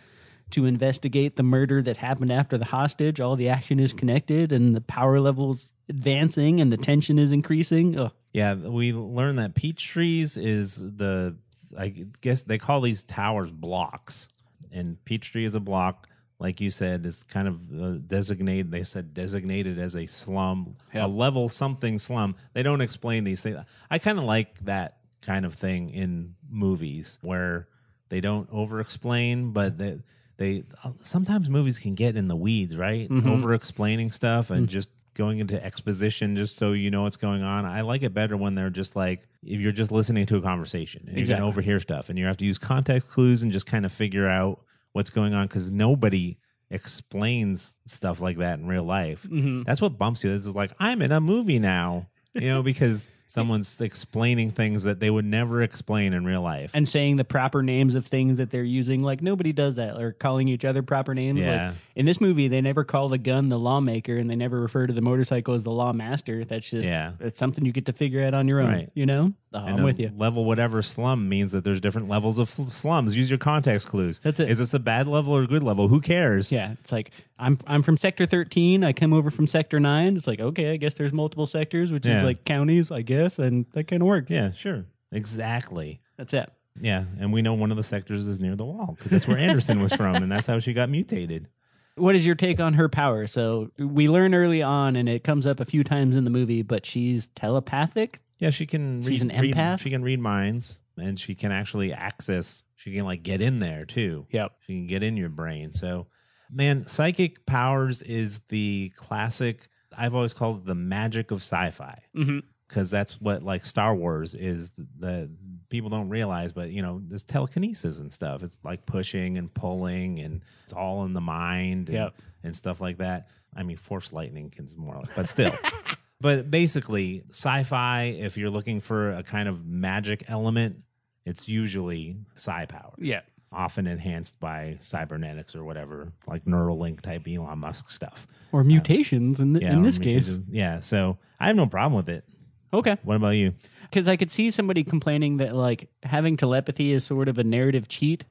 [0.50, 3.20] to investigate the murder that happened after the hostage.
[3.20, 7.98] All the action is connected, and the power levels advancing, and the tension is increasing.
[7.98, 8.12] Ugh.
[8.32, 11.36] Yeah, we learned that peach trees is the
[11.76, 11.88] I
[12.20, 14.28] guess they call these towers blocks,
[14.72, 16.08] and peach tree is a block.
[16.38, 18.70] Like you said, is kind of uh, designated.
[18.70, 21.06] They said designated as a slum, Yeah.
[21.06, 22.36] a level something slum.
[22.52, 23.58] They don't explain these things.
[23.90, 27.68] I kind of like that kind of thing in movies where
[28.10, 29.98] they don't over explain, but they
[30.36, 30.64] they
[31.00, 33.08] sometimes movies can get in the weeds, right?
[33.08, 33.26] Mhm.
[33.30, 37.64] Over explaining stuff and just going into exposition just so you know what's going on.
[37.64, 41.04] I like it better when they're just like if you're just listening to a conversation
[41.08, 41.40] and Exactly.
[41.40, 43.92] going to overhear stuff and you have to use context clues and just kind of
[43.92, 44.60] figure out
[44.96, 46.38] what's going on because nobody
[46.70, 49.22] explains stuff like that in real life.
[49.24, 49.62] Mm-hmm.
[49.62, 50.30] That's what bumps you.
[50.30, 55.00] This is like I'm in a movie now, you know, because someone's explaining things that
[55.00, 56.70] they would never explain in real life.
[56.74, 60.12] And saying the proper names of things that they're using, like nobody does that, or
[60.12, 61.40] calling each other proper names.
[61.40, 61.68] Yeah.
[61.68, 64.86] Like in this movie, they never call the gun the lawmaker, and they never refer
[64.86, 66.46] to the motorcycle as the lawmaster.
[66.46, 67.12] That's just Yeah.
[67.20, 68.68] it's something you get to figure out on your own.
[68.70, 68.90] Right.
[68.94, 70.10] You know, Oh, I'm with you.
[70.14, 73.16] Level whatever slum means that there's different levels of slums.
[73.16, 74.20] Use your context clues.
[74.22, 74.50] That's it.
[74.50, 75.88] Is this a bad level or a good level?
[75.88, 76.52] Who cares?
[76.52, 78.84] Yeah, it's like I'm I'm from sector 13.
[78.84, 80.14] I come over from sector 9.
[80.16, 82.18] It's like, okay, I guess there's multiple sectors, which Yeah.
[82.18, 84.30] is like counties, I guess, and that kind of works.
[84.30, 84.84] Yeah, sure.
[85.12, 86.00] Exactly.
[86.16, 86.50] That's it.
[86.80, 89.38] Yeah, and we know one of the sectors is near the wall because that's where
[89.38, 91.48] Anderson was from, and that's how she got mutated.
[91.94, 93.26] What is your take on her power?
[93.26, 96.60] So we learn early on, and it comes up a few times in the movie,
[96.62, 98.20] but she's telepathic.
[98.38, 99.00] Yeah, she can.
[99.02, 99.80] She's read, an read- empath?
[99.80, 102.62] she can read minds, and she can actually access.
[102.74, 104.26] She can like get in there too.
[104.30, 104.52] Yep.
[104.66, 105.72] She can get in your brain.
[105.72, 106.08] So,
[106.52, 109.66] man, psychic powers is the classic.
[109.96, 112.40] I've always called it the magic of sci-fi Mm-hmm.
[112.68, 114.70] Because that's what like Star Wars is.
[114.98, 115.30] The
[115.68, 118.42] people don't realize, but you know, there's telekinesis and stuff.
[118.42, 121.88] It's like pushing and pulling, and it's all in the mind.
[121.88, 122.14] And, Yep.
[122.44, 123.28] and stuff like that.
[123.56, 125.52] I mean, force lightning can more, like, but still.
[126.20, 128.04] but basically, sci-fi.
[128.18, 130.76] If you're looking for a kind of magic element,
[131.24, 132.94] it's usually psi powers.
[132.98, 133.20] Yeah.
[133.52, 138.26] Often enhanced by cybernetics or whatever, like Neuralink type Elon Musk stuff.
[138.52, 140.36] Or mutations in, th- Yeah, in or this case.
[140.50, 140.80] yeah.
[140.80, 142.24] So I have no problem with it.
[142.72, 142.96] Okay.
[143.04, 143.54] What about you?
[143.82, 147.88] Because I could see somebody complaining that like having telepathy is sort of a narrative
[147.88, 148.24] cheat,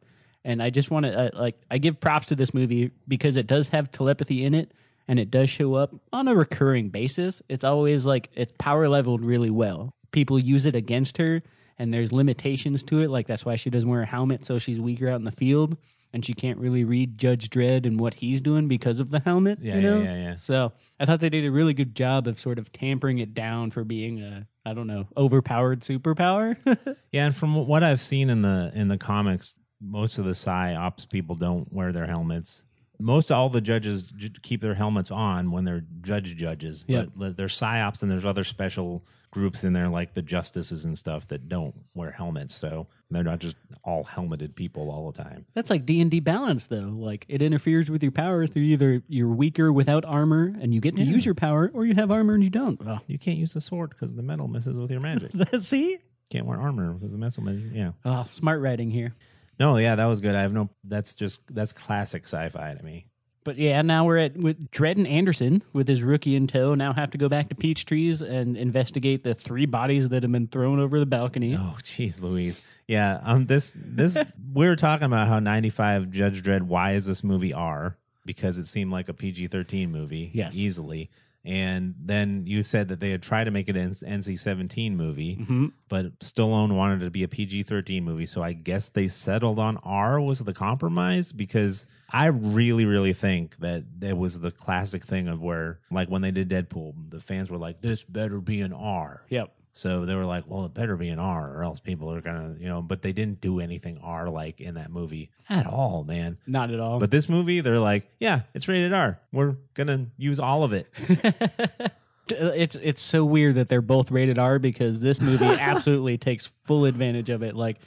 [0.43, 3.48] and I just want to uh, like I give props to this movie because it
[3.48, 4.71] does have telepathy in it,
[5.08, 7.41] and it does show up on a recurring basis.
[7.50, 9.93] It's always like it's power leveled really well.
[10.12, 11.41] People use it against her,
[11.80, 13.10] and there's limitations to it.
[13.10, 15.78] Like that's why she doesn't wear a helmet, so she's weaker out in the field.
[16.15, 19.60] And she can't really read Judge Dredd and what he's doing because of the helmet.
[19.62, 19.97] Yeah, you know?
[19.99, 20.36] yeah, yeah, yeah.
[20.38, 23.69] So I thought they did a really good job of sort of tampering it down
[23.69, 26.56] for being a I don't know overpowered superpower.
[27.12, 31.10] Yeah, and from what I've seen in the in the comics, most of the psyops
[31.10, 32.63] people don't wear their helmets.
[32.97, 36.86] Most all the judges j- keep their helmets on when they're judge judges.
[36.88, 37.10] Yep.
[37.13, 41.28] But there's psyops and there's other special groups in there like the justices and stuff
[41.28, 42.56] that don't wear helmets.
[42.56, 45.46] So they're not just all helmeted people all the time.
[45.54, 46.91] That's like D and D balance, though.
[46.96, 50.96] Like it interferes with your powers through either you're weaker without armor and you get
[50.98, 51.12] to Yeah.
[51.12, 52.80] use your power, or you have armor and you don't.
[52.86, 53.00] Oh.
[53.08, 55.32] You can't use the sword because the metal messes with your magic.
[55.60, 55.98] See?
[56.32, 57.44] can't wear armor because the metal.
[57.44, 57.91] messes- Yeah.
[58.04, 59.13] Oh, smart writing here.
[59.60, 60.36] No, yeah, that was good.
[60.36, 60.70] I have no.
[60.84, 63.06] That's just that's classic sci-fi to me.
[63.45, 66.73] But yeah, now we're at with Dredd and Anderson with his rookie in tow.
[66.73, 70.31] Now have to go back to Peach Trees and investigate the three bodies that have
[70.31, 71.55] been thrown over the balcony.
[71.55, 72.62] Oh, jeez, Louise.
[72.88, 73.21] Yeah.
[73.23, 73.45] Um.
[73.45, 73.73] This.
[73.77, 74.17] This.
[74.53, 76.63] we were talking about how 95 Judge Dredd.
[76.63, 77.95] Why is this movie R?
[78.25, 80.31] Because it seemed like a PG-13 movie.
[80.34, 80.58] Yes.
[80.58, 81.12] Easily.
[81.45, 85.71] And then you said that they had tried to make it an NC-17 movie, Mhm.
[85.89, 88.25] but Stallone wanted it to be a PG-13 movie.
[88.25, 93.58] So I guess they settled on R was the compromise because I really, really think
[93.58, 97.49] that that was the classic thing of where, like when they did Deadpool, the fans
[97.49, 99.53] were like, "This better be an R." Yep.
[99.78, 102.56] So they were like, well, it better be an R or else people are going
[102.56, 106.06] to, you know, but they didn't do anything R like in that movie at all,
[106.06, 106.38] man.
[106.48, 106.98] Not at all.
[106.98, 109.20] But this movie, they're like, yeah, it's rated R.
[109.34, 110.88] We're going to use all of it.
[112.30, 116.86] it's it's so weird that they're both rated R because this movie absolutely takes full
[116.86, 117.54] advantage of it.
[117.54, 117.80] Like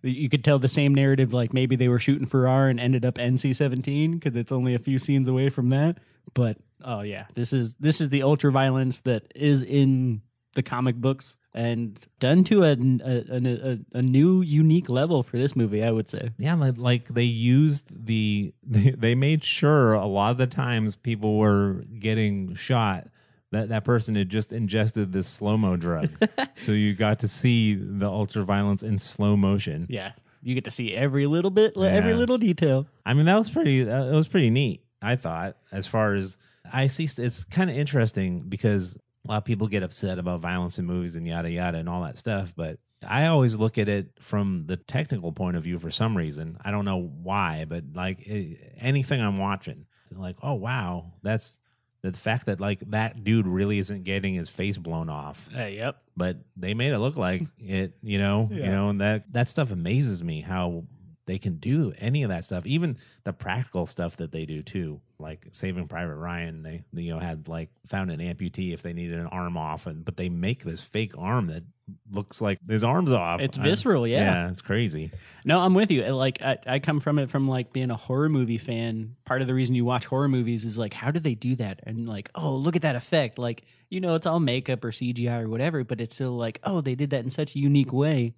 [0.00, 3.04] you could tell the same narrative, like maybe they were shooting for R and ended
[3.04, 5.98] up NC seventeen because it's only a few scenes away from that.
[6.32, 10.22] But oh yeah, this is this is the ultra violence that is in
[10.56, 15.56] the comic books and done to a a, a, a new unique level for this
[15.56, 15.82] movie.
[15.82, 16.30] I would say.
[16.38, 21.38] Yeah, like, they used the, they, they made sure a lot of the times people
[21.38, 23.08] were getting shot
[23.52, 26.10] that that person had just ingested this slow mo drug.
[26.56, 29.86] so you got to see the ultra violence in slow motion.
[29.88, 32.86] Yeah, you get to see every little bit, every little detail.
[33.04, 33.80] I mean, that was pretty.
[33.80, 34.82] It was pretty neat.
[35.00, 36.38] I thought, as far as
[36.72, 38.96] I see, it's kind of interesting because
[39.28, 42.02] a lot of people get upset about violence in movies and yada yada and all
[42.02, 42.52] that stuff.
[42.56, 46.58] But I always look at it from the technical point of view for some reason.
[46.64, 51.58] I don't know why, but like eh, anything I'm watching, like, oh wow, that's
[52.02, 55.96] the fact that like that dude really isn't getting his face blown off Uh, yep.
[56.16, 59.72] but they made it look like it you know you know and that that stuff
[59.72, 60.84] amazes me how
[61.26, 65.00] they can do any of that stuff even the practical stuff that they do too
[65.18, 68.92] like saving private ryan they, they, you know had like found an amputee if they
[68.92, 71.62] needed an arm off and but they make this fake arm that
[72.10, 74.18] looks like his arm's off It's I- visceral, yeah.
[74.44, 75.12] yeah it's crazy
[75.44, 76.04] No, I'm with you.
[76.04, 79.14] Uh, Like I, I come from it from like being a horror movie fan.
[79.24, 81.78] Part of the reason you watch horror movies is like, how did they do that?
[81.84, 83.38] And like, oh, look at that effect.
[83.38, 86.80] Like, you know, it's all makeup or CGI or whatever, but it's still like, oh,
[86.80, 88.34] they did that in such a unique way.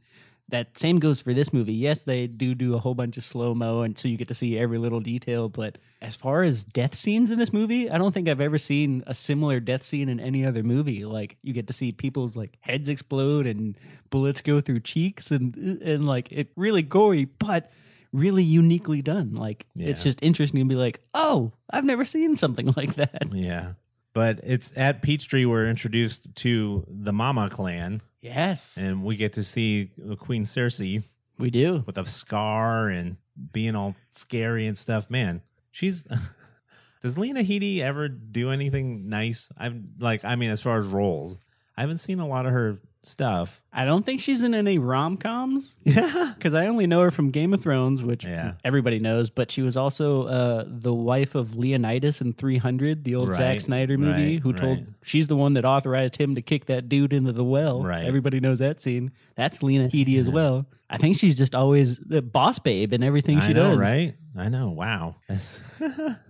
[0.50, 1.74] That same goes for this movie.
[1.74, 4.34] Yes, they do do a whole bunch of slow mo, and so you get to
[4.34, 5.50] see every little detail.
[5.50, 9.04] But as far as death scenes in this movie, I don't think I've ever seen
[9.06, 11.04] a similar death scene in any other movie.
[11.04, 13.76] Like you get to see people's like heads explode and
[14.08, 17.70] bullets go through cheeks, and and like it really gory, but
[18.14, 19.34] really uniquely done.
[19.34, 23.24] Like it's just interesting to be like, oh, I've never seen something like that.
[23.32, 23.72] yeah
[24.18, 29.44] but it's at peachtree we're introduced to the mama clan Yes, and we get to
[29.44, 31.04] see queen cersei
[31.38, 31.84] we do.
[31.86, 33.16] with a scar and
[33.52, 35.08] being all scary and stuff.
[35.08, 36.04] Man, she's.
[37.02, 39.50] Does Lena Headey ever do anything nice?
[39.56, 41.38] I'm like, I mean, as far as roles,
[41.76, 43.60] I haven't seen a lot of her stuff.
[43.72, 45.76] I don't think she's in any rom coms.
[45.84, 48.54] Yeah, because I only know her from Game of Thrones, which Yeah.
[48.64, 49.28] everybody knows.
[49.30, 53.98] But she was also uh, the wife of Leonidas in 300, the old Zack Snyder
[53.98, 54.34] movie.
[54.34, 54.88] right, who told right.
[55.02, 57.82] she's the one that authorized him to kick that dude into the well.
[57.82, 58.04] Right.
[58.04, 59.12] Everybody knows that scene.
[59.36, 60.66] That's Lena Headey as well.
[60.90, 63.78] I think she's just always the boss babe in everything she I know, does.
[63.78, 64.14] right?
[64.36, 64.70] I know.
[64.70, 65.16] Wow.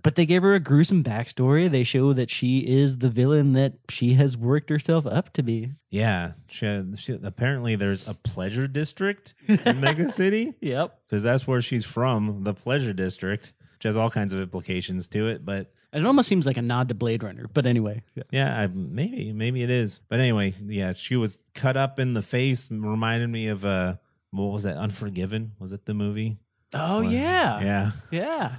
[0.03, 1.69] But they gave her a gruesome backstory.
[1.69, 5.73] They show that she is the villain that she has worked herself up to be.
[5.89, 6.31] yeah.
[6.47, 10.99] She, she, apparently, there's a pleasure district in Mega City Yep.
[11.07, 15.27] because that's where she's from, the pleasure district, which has all kinds of implications to
[15.27, 15.45] it.
[15.45, 17.47] But It almost seems like a nod to Blade Runner.
[17.53, 18.03] But anyway.
[18.31, 19.99] Yeah, I, maybe maybe it is.
[20.09, 22.67] But anyway, yeah, she was cut up in the face.
[22.69, 23.95] Reminded me of uh,
[24.31, 24.77] what was that?
[24.77, 25.53] Unforgiven?
[25.59, 26.37] Was it the movie?
[26.73, 27.59] Oh, yeah.
[27.61, 27.91] yeah.
[28.11, 28.55] Yeah.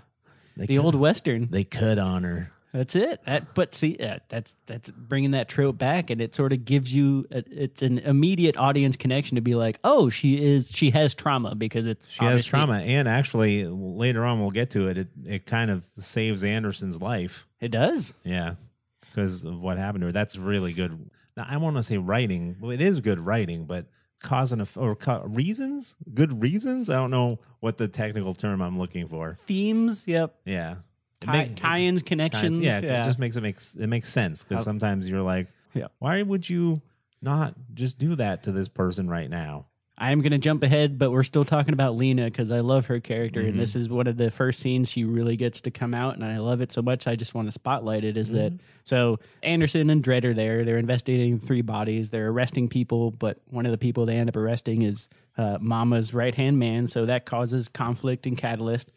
[0.56, 1.48] They The cut- old Western.
[1.50, 3.20] They cut on her, That's it.
[3.26, 3.96] That, but see,
[4.28, 7.98] that's that's bringing that trope back, and it sort of gives you a, it's an
[7.98, 12.24] immediate audience connection to be like, oh, she is she has trauma because it's She
[12.24, 14.98] has trauma, and actually later on we'll get to it.
[14.98, 17.46] It it kind of saves Anderson's life.
[17.60, 18.14] It does.
[18.24, 18.54] Yeah,
[19.00, 20.12] because of what happened to her.
[20.12, 21.10] That's really good.
[21.36, 22.56] Now, I want to say writing.
[22.60, 23.86] Well, it is good writing, but
[24.22, 26.88] cause and or ca- reasons, good reasons.
[26.88, 29.38] I don't know what the technical term I'm looking for.
[29.46, 30.36] Themes, yep.
[30.44, 30.76] Yeah,
[31.20, 32.58] Tie, make- tie-ins, ties- connections.
[32.58, 35.88] Yeah, it just makes it makes it makes sense because sometimes you're like, Yeah.
[35.98, 36.80] why would you
[37.22, 39.66] not just do that to this person right now?
[40.02, 43.00] I'm going to jump ahead, but we're still talking about Lena because I love her
[43.00, 46.14] character, and this is one of the first scenes she really gets to come out,
[46.14, 47.06] and I love it so much.
[47.06, 48.16] I just want to spotlight it.
[48.16, 48.54] Is that
[48.84, 49.18] so?
[49.42, 50.64] Anderson and Dredd are there.
[50.64, 52.08] They're investigating three bodies.
[52.08, 56.14] They're arresting people, but one of the people they end up arresting is uh, Mama's
[56.14, 56.86] right hand man.
[56.86, 58.90] So that causes conflict and catalyst.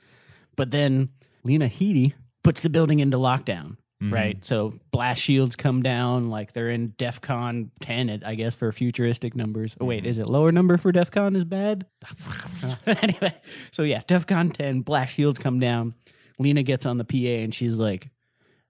[0.55, 1.09] But then
[1.43, 3.77] Lena Headey puts the building into lockdown.
[4.01, 4.13] Mm-hmm.
[4.13, 9.33] Right, so blast shields come down like they're in DefCon 10, I guess, for futuristic
[9.33, 9.77] numbers.
[9.79, 10.09] Oh, wait, mm-hmm.
[10.09, 11.85] is it lower number for DefCon is bad?
[12.85, 13.33] anyway,
[13.71, 15.93] so yeah, DefCon 10, blast shields come down.
[16.37, 18.09] Lena gets on the PA and she's like,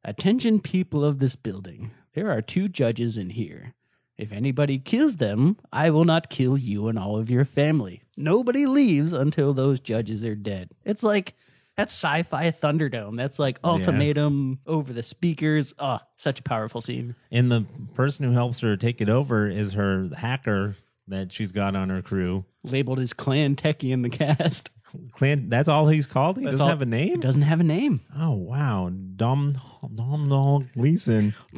[0.05, 1.91] Attention, people of this building.
[2.13, 3.73] There are two judges in here.
[4.17, 8.03] If anybody kills them, I will not kill you and all of your family.
[8.15, 10.71] Nobody leaves until those judges are dead.
[10.83, 11.35] It's like
[11.75, 13.17] that's sci-fi Thunderdome.
[13.17, 15.73] That's like ultimatum over the speakers.
[15.79, 17.15] Oh, such a powerful scene.
[17.31, 20.75] And the person who helps her take it over is her hacker
[21.07, 22.45] that she's got on her crew.
[22.63, 24.69] Labeled as Clan Techie in the cast.
[25.13, 26.37] Clan, that's all he's called.
[26.37, 27.19] He That's doesn't all- have a He name.
[27.19, 28.01] doesn't have a name.
[28.15, 29.59] Oh wow, Dom
[29.95, 31.33] Dom Gleeson.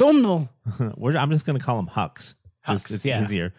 [0.97, 2.35] We're, I'm just going to call him Hux.
[2.67, 3.21] Just Hux, it's yeah.
[3.21, 3.53] easier.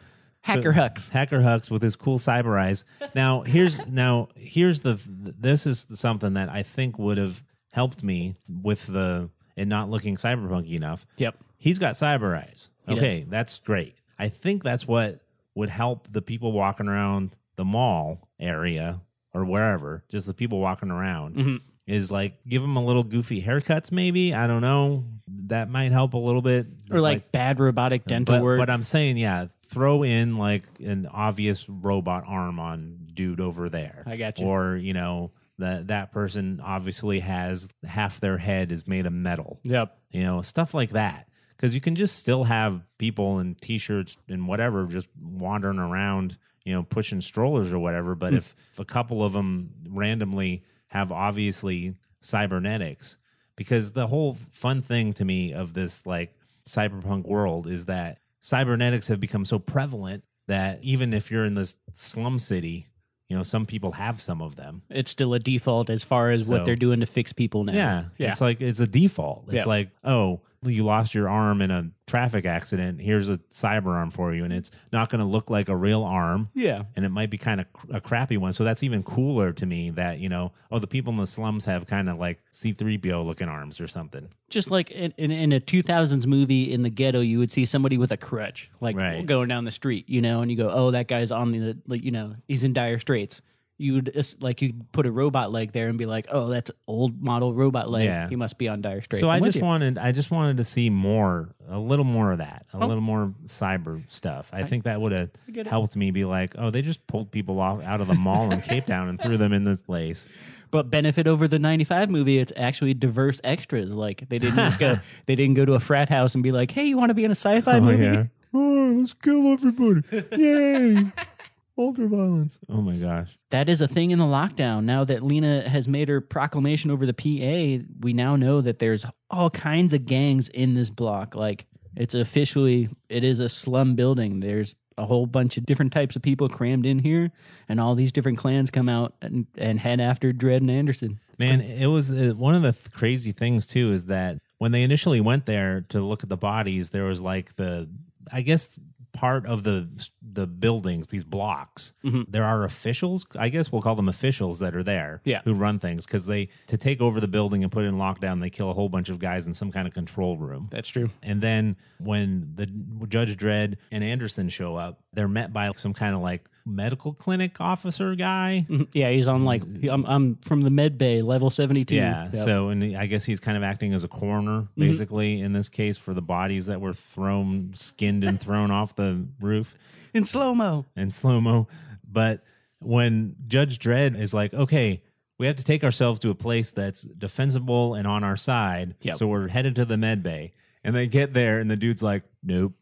[0.46, 1.10] Hacker Hux.
[1.10, 2.84] Hacker Hux with his cool cyber eyes.
[3.14, 8.36] Now here's now here's the this is something that I think would have helped me
[8.48, 11.06] with the and not looking cyberpunk enough.
[11.16, 11.36] Yep.
[11.58, 12.70] He's got cyber eyes.
[12.86, 13.28] He Okay, does.
[13.30, 13.94] that's great.
[14.18, 15.20] I think that's what
[15.54, 19.00] would help the people walking around the mall area
[19.34, 21.60] or wherever, just the people walking around, Mhm.
[21.86, 23.90] is like give them a little goofy haircuts.
[23.90, 25.04] Maybe I don't know.
[25.48, 26.66] That might help a little bit.
[26.90, 28.58] Or like, bad robotic dental but, work.
[28.58, 34.04] But I'm saying, yeah, throw in like an obvious robot arm on dude over there.
[34.06, 34.46] I got you.
[34.46, 39.60] Or you know that that person obviously has half their head is made of metal.
[39.62, 39.98] yep.
[40.10, 41.28] You know stuff like that.
[41.56, 46.74] Because you can just still have people in t-shirts and whatever just wandering around, you
[46.74, 48.14] know, pushing strollers or whatever.
[48.14, 53.16] But if, if a couple of them randomly have obviously cybernetics,
[53.56, 56.34] because the whole fun thing to me of this like
[56.68, 61.76] cyberpunk world is that cybernetics have become so prevalent that even if you're in this
[61.94, 62.86] slum city,
[63.28, 64.82] you know, some people have some of them.
[64.88, 67.72] It's still a default as far as So- what they're doing to fix people now.
[67.72, 68.30] Yeah, Yeah.
[68.30, 69.46] It's like it's a default.
[69.48, 69.64] It's Yeah.
[69.64, 73.00] like, oh, you lost your arm in a traffic accident.
[73.00, 76.04] Here's a cyber arm for you, and it's not going to look like a real
[76.04, 76.84] arm, yeah.
[76.94, 78.52] and it might be kind of a crappy one.
[78.52, 79.90] So that's even cooler to me.
[79.90, 83.48] That you know, oh, the people in the slums have kind of like C-3PO looking
[83.48, 84.28] arms or something.
[84.48, 87.98] Just like in, in, in a 2000s movie in the ghetto, you would see somebody
[87.98, 89.26] with a crutch, like Right.
[89.26, 92.04] going down the street, you know, and you go, oh, that guy's on the, like,
[92.04, 93.40] you know, he's in dire straits.
[93.78, 97.22] You'd just, like you put a robot leg there and be like, oh, that's old
[97.22, 98.04] model robot leg.
[98.04, 98.28] Yeah.
[98.28, 99.20] He must be on dire straits.
[99.20, 99.62] so I I'm just you.
[99.64, 102.86] wanted, I just wanted to see more, a little more of that, a Oh.
[102.86, 104.48] little more cyber stuff.
[104.52, 105.66] I, think that would have it.
[105.66, 108.62] helped me be like, oh, they just pulled people off out of the mall in
[108.62, 110.26] Cape Town and threw them in this place.
[110.70, 113.92] But benefit over the '95 movie, it's actually diverse extras.
[113.92, 116.72] Like they didn't just go, they didn't go to a frat house and be like,
[116.72, 118.24] "Hey, you want to be in a sci-fi oh, movie?" Yeah.
[118.58, 120.02] Oh, let's kill everybody.
[120.36, 121.12] Yay.
[121.78, 122.58] Ultra violence.
[122.68, 123.36] Oh my gosh.
[123.50, 124.84] That is a thing in the lockdown.
[124.84, 129.04] Now that Lena has made her proclamation over the PA, we now know that there's
[129.30, 131.34] all kinds of gangs in this block.
[131.34, 134.40] Like it's officially, it is a slum building.
[134.40, 137.30] There's a whole bunch of different types of people crammed in here,
[137.68, 141.20] and all these different clans come out and, and head after Dredd and Anderson.
[141.38, 144.82] Man, it was uh, one of the th- crazy things too is that when they
[144.82, 147.88] initially went there to look at the bodies, there was like the,
[148.32, 148.78] I guess,
[149.16, 149.88] part of the
[150.22, 151.94] the buildings, these blocks.
[152.04, 152.26] Mhm.
[152.28, 155.40] There are officials, I guess we'll call them officials that are there, Yeah.
[155.44, 158.40] who run things because they to take over the building and put it in lockdown,
[158.40, 160.68] they kill a whole bunch of guys in some kind of control room.
[160.70, 161.10] That's true.
[161.22, 162.66] And then when the
[163.08, 167.60] Judge Dredd and Anderson show up, they're met by some kind of like medical clinic
[167.60, 168.66] officer guy.
[168.68, 168.88] Mhm.
[168.92, 171.94] Yeah, he's on like I'm, I'm from the med bay level 72.
[171.94, 172.24] Yeah.
[172.24, 172.32] Yep.
[172.32, 172.44] Mm-hmm.
[172.44, 175.96] So, and I guess he's kind of acting as a coroner, basically, in this case,
[175.96, 179.76] for the bodies that were thrown, skinned, and thrown off the roof
[180.12, 180.84] in slow mo.
[180.96, 181.68] in slow mo.
[182.10, 182.42] But
[182.80, 185.02] when Judge Dredd is like, okay,
[185.38, 188.94] we have to take ourselves to a place that's defensible and on our side.
[189.02, 189.16] Yep.
[189.16, 190.52] So we're headed to the med bay.
[190.82, 192.72] And they get there, and the dude's like, nope,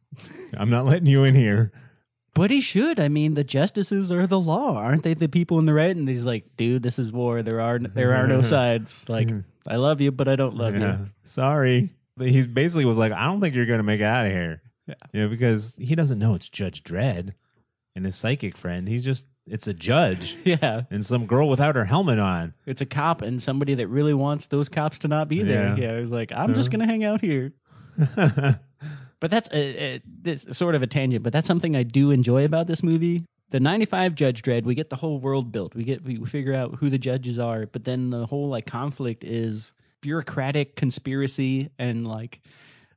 [0.53, 1.73] I'm not letting you in here.
[2.35, 2.99] But he should.
[2.99, 5.15] I mean, the justices are the law, aren't they?
[5.15, 7.43] The people in the right, and he's like, "Dude, this is war.
[7.43, 9.09] There are there are no sides.
[9.09, 9.29] Like,
[9.67, 10.99] I love you, but I don't love Yeah.
[10.99, 11.91] you." Sorry.
[12.17, 14.33] But he basically was like, I don't think you're going to make it out of
[14.33, 14.63] here.
[14.87, 14.95] Yeah.
[15.13, 17.35] You know, because he doesn't know it's Judge Dredd
[17.97, 18.87] and his psychic friend.
[18.89, 22.55] He's just, it's a judge Yeah, and some girl without her helmet on.
[22.67, 25.75] it's a cop and somebody that really wants those cops to not be there.
[25.77, 25.93] Yeah.
[25.95, 27.53] Yeah, was like, I'm just So- gonna hang out here.
[29.25, 31.23] But that's a, a, this sort of a tangent.
[31.23, 33.25] But that's something I do enjoy about this movie.
[33.53, 35.75] The '95 Judge Dredd, we get the whole world built.
[35.75, 39.25] We get we figure out who the judges are, but then the whole like conflict
[39.25, 39.73] is
[40.03, 42.43] bureaucratic conspiracy and like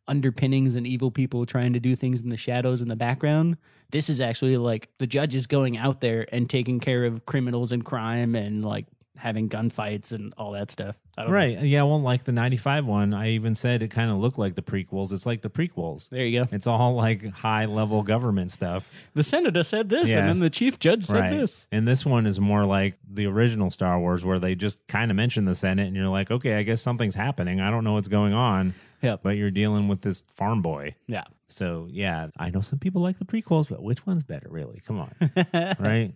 [0.10, 3.56] underpinnings and evil people trying to do things in the shadows in the background.
[3.92, 7.86] This is actually like the judges going out there and taking care of criminals and
[7.86, 8.86] crime and like
[9.18, 10.96] having gunfights and all that stuff.
[11.18, 11.36] I don't know.
[11.36, 11.62] right.
[11.64, 11.84] Yeah.
[11.84, 15.12] Well, like the 95 one, I even said it kind of looked like the prequels.
[15.12, 16.10] It's like the prequels.
[16.10, 16.48] There you go.
[16.52, 18.90] It's all like high level government stuff.
[19.16, 21.32] The senator said this, and then the chief judge said right.
[21.32, 21.68] this.
[21.72, 25.18] And this one is more like the original Star Wars, where they just kind of
[25.18, 27.60] mention the Senate, and you're like, okay, I guess something's happening.
[27.62, 29.22] I don't know what's going on, Yep.
[29.24, 30.94] but you're dealing with this farm boy.
[31.08, 31.24] Yeah.
[31.50, 34.82] So yeah, I know some people like the prequels, but which one's better, really?
[34.86, 35.16] Come on,
[35.80, 36.12] right?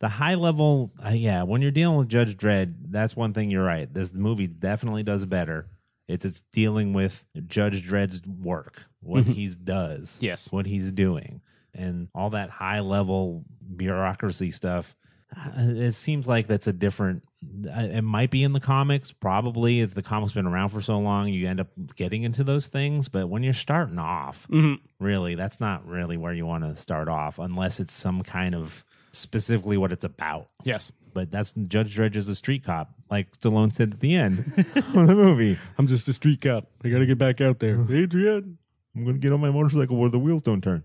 [0.00, 1.42] The high level, uh, yeah.
[1.44, 3.92] When you're dealing with Judge Dredd, that's one thing you're right.
[3.92, 5.68] This movie definitely does better.
[6.08, 9.34] It's it's dealing with Judge Dredd's work, what Mhm.
[9.34, 10.52] he does, Yes.
[10.52, 11.40] what he's doing,
[11.74, 13.44] and all that high level
[13.76, 14.94] bureaucracy stuff.
[15.36, 17.24] uh, It seems like that's a different.
[17.68, 19.80] uh, It might be in the comics, probably.
[19.80, 23.08] If the comics been around for so long, you end up getting into those things.
[23.08, 27.06] But when you're starting off, hmm really that's not really where you want to start
[27.08, 28.84] off unless it's some kind of
[29.16, 30.92] specifically what it's about Yes.
[31.14, 34.38] but that's judge dredd is a street cop like stallone said at the end
[34.76, 36.66] of the movie I'm just a street cop.
[36.84, 37.80] I got to get back out there.
[37.90, 38.58] Adrian.
[38.94, 40.82] i'm gonna get on my motorcycle where the wheels don't turn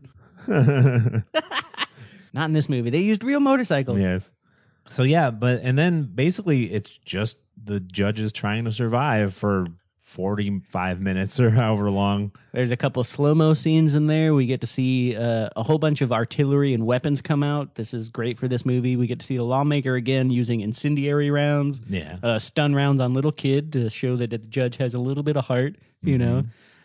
[2.33, 2.89] Not in this movie.
[2.89, 3.99] They used real motorcycles.
[3.99, 4.31] yes
[4.89, 9.67] so yeah but and then basically it's just the judges trying to survive for
[10.11, 14.33] 45 minutes or however long There's a couple slow mo scenes in there.
[14.33, 17.75] We get to see uh, a whole bunch of artillery and weapons come out.
[17.75, 18.95] This is great for this movie.
[18.97, 23.13] We get to see the lawmaker again using incendiary rounds, yeah uh, stun rounds on
[23.13, 26.43] little kid to show that the judge has a little bit of heart, you know.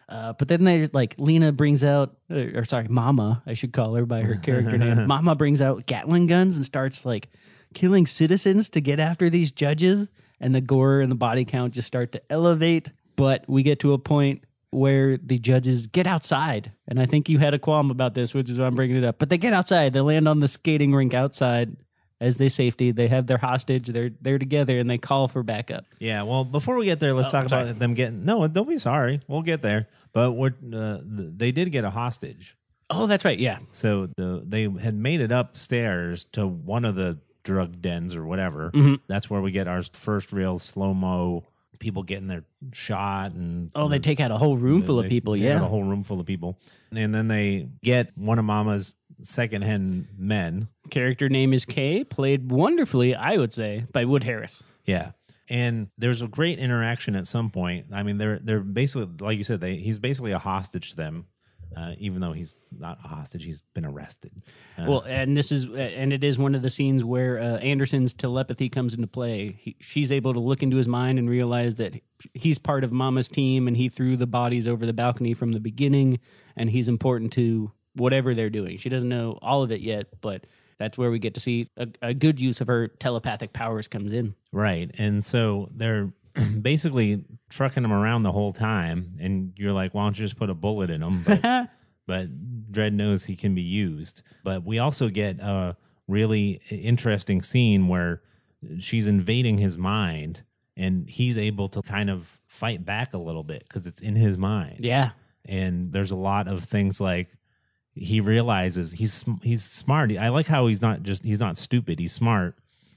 [0.09, 4.07] Uh, but then there's like Lena brings out, or sorry, Mama, I should call her
[4.07, 5.07] by her character name.
[5.09, 7.29] Mama brings out Gatling guns and starts like
[7.75, 10.07] killing citizens to get after these judges,
[10.41, 12.91] and the gore and the body count just start to elevate.
[13.17, 17.39] But we get to a point where the judges get outside, and I think you
[17.39, 19.19] had a qualm about this, which is why I'm bringing it up.
[19.19, 21.77] But they get outside, they land on the skating rink outside
[22.21, 22.91] as they safety.
[22.93, 25.85] They have their hostage, they're they're together, and they call for backup.
[25.99, 27.63] Yeah, well, before we get there, let's Oh, talk sorry.
[27.65, 28.25] about them getting.
[28.25, 29.21] No, don't be sorry.
[29.29, 29.89] We'll get there.
[30.13, 32.57] But what uh, they did get a hostage.
[32.91, 33.59] Oh, that's right, yeah.
[33.73, 38.71] So the they had made it upstairs to one of the drug dens or whatever.
[38.73, 39.01] Mhm.
[39.09, 41.45] That's where we get our first real slow mo
[41.79, 45.37] people getting their shot and Oh, they take out a whole room full of people.
[45.37, 45.57] Yeah.
[45.61, 46.59] a whole room full of people,
[46.91, 50.69] and then they get one of Mama's secondhand men.
[50.91, 54.63] Character name is Kay, played wonderfully, I would say, by Wood Harris.
[54.85, 55.13] Yeah.
[55.49, 57.87] And there's a great interaction at some point.
[57.93, 61.27] I mean, they're they're basically like you said, they he's basically a hostage to them,
[61.77, 63.45] uh, even though he's not a hostage.
[63.45, 64.33] He's been arrested.
[64.79, 68.13] Uh, Well, and this is, and it is one of the scenes where uh, Anderson's
[68.13, 69.59] telepathy comes into play.
[69.61, 71.95] He, she's able to look into his mind and realize that
[72.35, 75.61] he's part of Mama's team, and he threw the bodies over the balcony from the
[75.61, 76.19] beginning,
[76.57, 78.79] and he's important to whatever they're doing.
[78.79, 80.47] She doesn't know all of it yet, but
[80.79, 84.13] that's where we get to see a, a good use of her telepathic powers comes
[84.13, 84.35] in.
[84.53, 84.91] right.
[84.99, 86.11] And so they're
[86.61, 90.51] basically trucking him around the whole time, and you're like, why don't you just put
[90.51, 91.23] a bullet in him?
[91.25, 91.71] But
[92.07, 94.23] but Dredd knows he can be used.
[94.45, 95.77] But we also get a
[96.09, 98.23] really interesting scene where
[98.79, 100.43] she's invading his mind,
[100.77, 104.39] and he's able to kind of fight back a little bit because it's in his
[104.39, 104.79] mind.
[104.81, 105.11] yeah,
[105.45, 107.29] And there's a lot of things like
[107.95, 110.13] he realizes he's he's smart.
[110.17, 111.99] I like how he's not just he's not stupid.
[111.99, 112.57] He's smart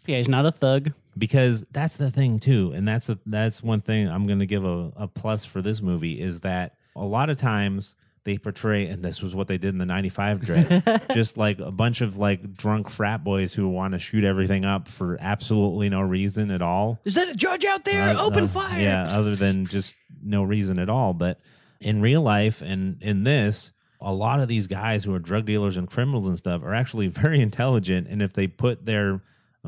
[0.09, 0.91] yeah, he's not a thug.
[1.17, 4.63] because that's the thing too and that's the that's one thing i'm going to give
[4.65, 7.95] a, a plus for this movie is that a lot of times
[8.25, 11.71] they portray and this was what they did in the 95 Dredd just like a
[11.71, 16.01] bunch of like drunk frat boys who want to shoot everything up for absolutely no
[16.01, 18.09] reason at all Is that a judge out there?
[18.09, 18.79] uh, Open uh, fire!
[18.79, 21.39] yeah other than just no reason at all but
[21.79, 25.75] in real life and in this a lot of these guys who are drug dealers
[25.77, 29.21] and criminals and stuff are actually very intelligent and if they put their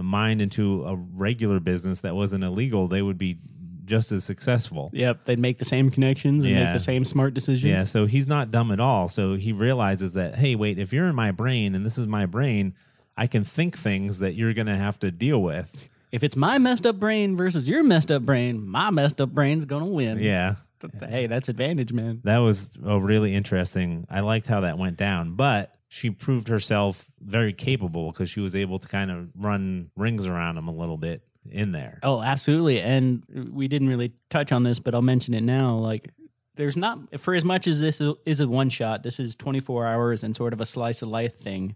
[0.03, 3.37] mind into a regular business that wasn't illegal, they would be
[3.85, 4.89] just as successful.
[4.93, 6.63] Yep, they'd make the same connections and Yeah.
[6.65, 7.69] make the same smart decisions.
[7.69, 9.07] Yeah, so he's not dumb at all.
[9.09, 12.25] So he realizes that, hey, wait, if you're in my brain and this is my
[12.25, 12.73] brain,
[13.17, 15.69] I can think things that you're going to have to deal with.
[16.11, 19.63] If it's my messed up brain versus your messed up brain, my messed up brain's
[19.65, 20.19] gonna win.
[20.19, 20.55] Yeah.
[20.99, 22.19] Hey, that's advantage, man.
[22.25, 24.05] That was a really interesting.
[24.09, 28.55] I liked how that went down, but she proved herself very capable because she was
[28.55, 31.99] able to kind of run rings around him a little bit in there.
[32.01, 32.79] Oh, absolutely.
[32.79, 35.75] And we didn't really touch on this, but I'll mention it now.
[35.75, 36.07] Like,
[36.55, 39.03] there's not for as much as this is- a one shot.
[39.03, 41.75] This is 24 hours and sort of a slice of life thing.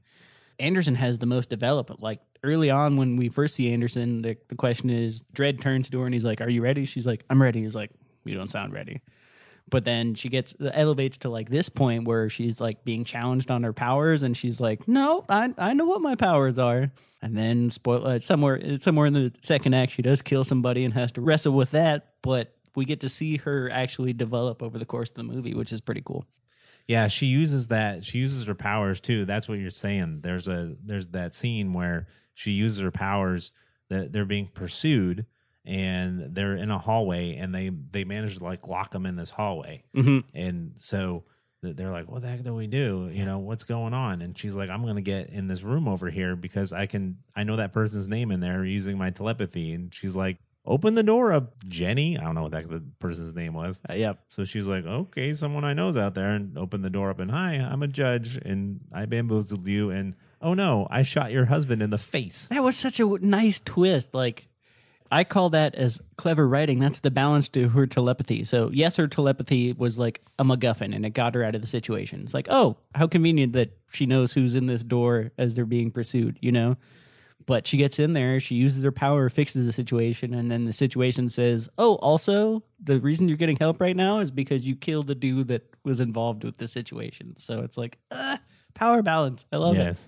[0.59, 1.99] Anderson has the most developed.
[2.01, 5.99] Like early on, when we first see Anderson, the, the question is, Dredd turns to
[5.99, 7.91] her and he's like, "Are you ready?" She's like, "I'm ready." He's like,
[8.23, 9.01] "You don't sound ready."
[9.69, 13.63] But then she gets elevates to like this point where she's like being challenged on
[13.63, 16.91] her powers, and she's like, "No, I I know what my powers are."
[17.21, 20.93] And then spoil uh, somewhere somewhere in the second act, she does kill somebody and
[20.93, 22.13] has to wrestle with that.
[22.21, 25.73] But we get to see her actually develop over the course of the movie, which
[25.73, 26.25] is pretty cool.
[26.87, 28.05] Yeah, she uses that.
[28.05, 29.25] She uses her powers too.
[29.25, 30.19] That's what you're saying.
[30.21, 33.53] There's a there's that scene where she uses her powers
[33.89, 35.25] that they're being pursued
[35.65, 39.29] and they're in a hallway and they they manage to like lock them in this
[39.29, 39.83] hallway.
[39.95, 40.19] Mm-hmm.
[40.33, 41.23] And so
[41.61, 43.09] they're like, "What the heck do we do?
[43.11, 45.87] You know, what's going on?" And she's like, "I'm going to get in this room
[45.87, 49.73] over here because I can I know that person's name in there using my telepathy."
[49.73, 53.33] And she's like, "Open the door up, Jenny." I don't know what that the person's
[53.33, 53.79] name was.
[53.89, 54.19] Uh, yep.
[54.27, 57.31] So she's like, "Okay, someone I know's out there," and open the door up and,
[57.31, 61.81] "Hi, I'm a judge, and I bamboozled you, and oh no, I shot your husband
[61.81, 64.13] in the face." That was such a nice twist.
[64.13, 64.47] Like,
[65.11, 66.79] I call that as clever writing.
[66.79, 68.43] That's the balance to her telepathy.
[68.43, 71.67] So, yes, her telepathy was like a MacGuffin and it got her out of the
[71.67, 72.21] situation.
[72.23, 75.91] It's like, oh, how convenient that she knows who's in this door as they're being
[75.91, 76.77] pursued, you know?
[77.45, 80.73] But she gets in there, she uses her power, fixes the situation, and then the
[80.73, 85.05] situation says, oh, also, the reason you're getting help right now is because you killed
[85.05, 87.35] the dude that was involved with the situation.
[87.37, 88.37] So it's like, uh,
[88.73, 89.45] power balance.
[89.51, 90.03] I love it.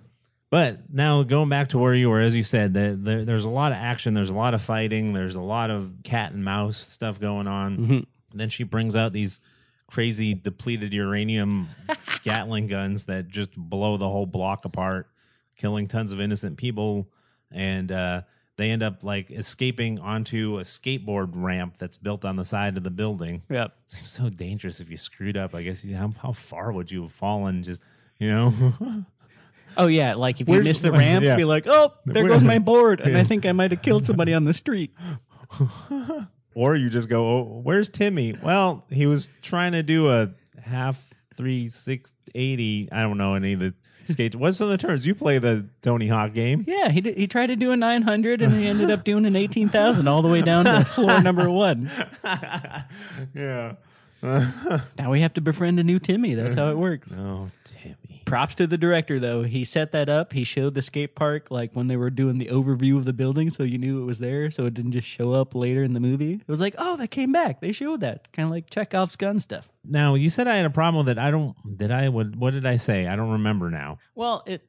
[0.50, 3.50] But now going back to where you were, as you said, there, there, there's a
[3.50, 6.78] lot of action, there's a lot of fighting, there's a lot of cat and mouse
[6.78, 7.78] stuff going on.
[7.78, 8.06] Mhm.
[8.34, 9.40] then she brings out these
[9.88, 11.68] crazy depleted uranium
[12.24, 15.10] Gatling guns that just blow the whole block apart,
[15.58, 17.10] killing tons of innocent people.
[17.52, 18.22] And uh,
[18.58, 22.84] they end up like escaping onto a skateboard ramp that's built on the side of
[22.84, 23.44] the building.
[23.50, 23.74] Yep.
[23.86, 25.56] Seems so dangerous if you screwed up.
[25.56, 25.86] I guess
[26.22, 27.64] how far would you have fallen?
[27.64, 27.82] Just
[28.20, 28.54] you know,
[29.78, 31.36] Oh yeah, like if you Where's- miss the ramp, yeah.
[31.36, 33.16] be like, "Oh, there Where- goes my board," and.
[33.18, 34.92] I think I might have killed somebody on the street.
[36.56, 41.04] or you just go, oh, "Where's Timmy?" Well, he was trying to do a half
[41.36, 42.90] three six eighty.
[42.92, 43.74] I don't know any of the
[44.06, 44.36] skates.
[44.38, 45.06] What's some of the terms?
[45.06, 46.64] You play the Tony Hawk game.
[46.68, 49.36] Yeah, he did, he tried to do a 900 and he ended up doing an
[49.36, 51.92] 18,000 all the way down to floor number 1.
[53.36, 53.74] yeah.
[54.22, 56.34] Now we have to befriend a new Timmy.
[56.36, 57.12] That's how it works.
[57.14, 57.96] oh, Timmy.
[58.28, 59.44] Props to the director though.
[59.44, 60.34] He set that up.
[60.34, 63.50] He showed the skate park like when they were doing the overview of the building
[63.50, 66.00] so you knew it was there so it didn't just show up later in the
[66.00, 66.34] movie.
[66.34, 67.62] It was like, "Oh, that came back.
[67.62, 69.70] They showed that." Kind of like Chekhov's gun stuff.
[69.90, 71.18] Now you said I had a problem with it.
[71.18, 71.56] I don't.
[71.78, 72.10] Did I?
[72.10, 73.08] What, what did I say?
[73.08, 74.00] I don't remember now.
[74.16, 74.64] Well, it,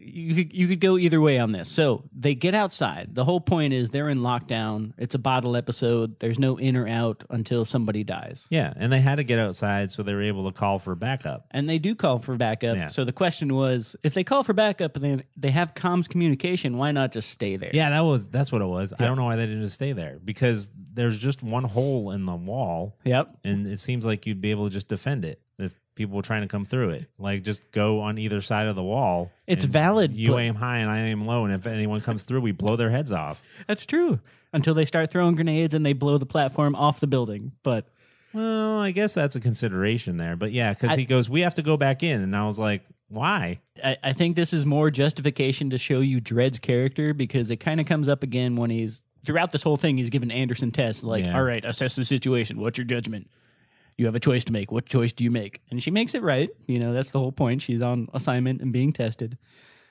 [0.00, 1.68] you could you could go either way on this.
[1.68, 3.14] So they get outside.
[3.14, 4.92] The whole point is they're in lockdown.
[4.98, 6.20] It's a bottle episode.
[6.20, 8.46] There's no in or out until somebody dies.
[8.50, 11.46] Yeah, and they had to get outside, so they were able to call for backup.
[11.50, 12.76] And they do call for backup.
[12.76, 12.86] Yeah.
[12.92, 16.76] So the question was, if they call for backup and they they have comms communication,
[16.76, 17.70] why not just stay there?
[17.72, 18.92] Yeah, that was that's what it was.
[18.98, 22.24] I don't know why they didn't just stay there because there's just one hole in
[22.26, 23.38] the wall, Yep.
[23.44, 26.42] and it seems like you'd be able to just defend it if people were trying
[26.42, 27.06] to come through it.
[27.18, 29.30] Like just go on either side of the wall.
[29.46, 32.22] It's and valid, You but- aim high and I aim low, and if anyone comes
[32.22, 33.42] through, we blow their heads off.
[33.66, 34.20] That's true.
[34.54, 37.52] Until they start throwing grenades and they blow the platform off the building.
[37.62, 37.88] But
[38.34, 41.62] Well, I guess that's a consideration there, but yeah, because he goes, "We have to
[41.62, 45.70] go back in," and I was like, "Why?" I, I think this is more justification
[45.70, 49.52] to show you Dredd's character because it kind of comes up again when he's throughout
[49.52, 49.96] this whole thing.
[49.96, 51.36] He's given Anderson tests like, Yeah.
[51.36, 52.58] "All right, assess the situation.
[52.60, 53.28] What's your judgment?
[53.98, 54.72] You have a choice to make.
[54.72, 56.48] What choice do you make?" And she makes it right.
[56.66, 57.60] You know, that's the whole point.
[57.62, 59.36] She's on assignment and being tested.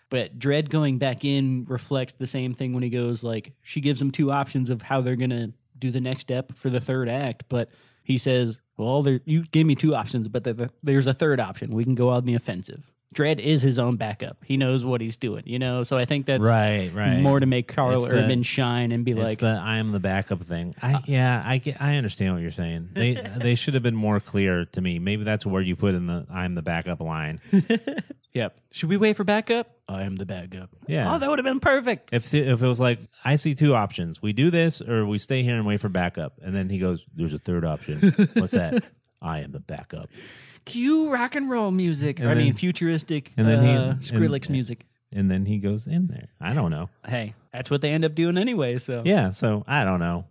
[0.09, 4.01] But Dredd going back in reflects the same thing when he goes like she gives
[4.01, 7.43] him two options of how they're gonna do the next step for the third act,
[7.47, 7.69] but
[8.11, 11.71] he says, "Well, there, you gave me two options, but there- there's a third option.
[11.71, 14.37] We can go on the offensive." Dredd is his own backup.
[14.45, 15.83] He knows what he's doing, you know.
[15.83, 17.19] So I think that's right, right.
[17.19, 19.91] more to make Karl It's the- Urban shine and be It's like, the I am
[19.91, 20.75] the backup thing.
[20.81, 22.89] I uh, yeah, I get, I understand what you're saying.
[22.93, 24.99] They they should have been more clear to me.
[24.99, 27.41] Maybe that's where you put in the I'm the backup line.
[28.33, 28.57] Yep.
[28.71, 29.67] Should we wait for backup?
[29.89, 30.69] I am the backup.
[30.87, 31.13] Yeah.
[31.13, 32.13] Oh, that would have been perfect.
[32.13, 35.43] If if it was like I see two options, we do this or we stay
[35.43, 38.13] here and wait for backup, and then he goes, "There's a third option.
[38.35, 38.85] What's that?
[39.21, 40.09] I am the backup."
[40.65, 42.19] Cue rock and roll music.
[42.19, 44.85] And I then- mean, futuristic and then he- uh, and- Skrillex music.
[45.13, 46.29] And then he goes in there.
[46.39, 46.89] I don't know.
[47.05, 48.77] Hey, that's what they end up doing anyway.
[48.77, 50.25] So Yeah, so I don't know.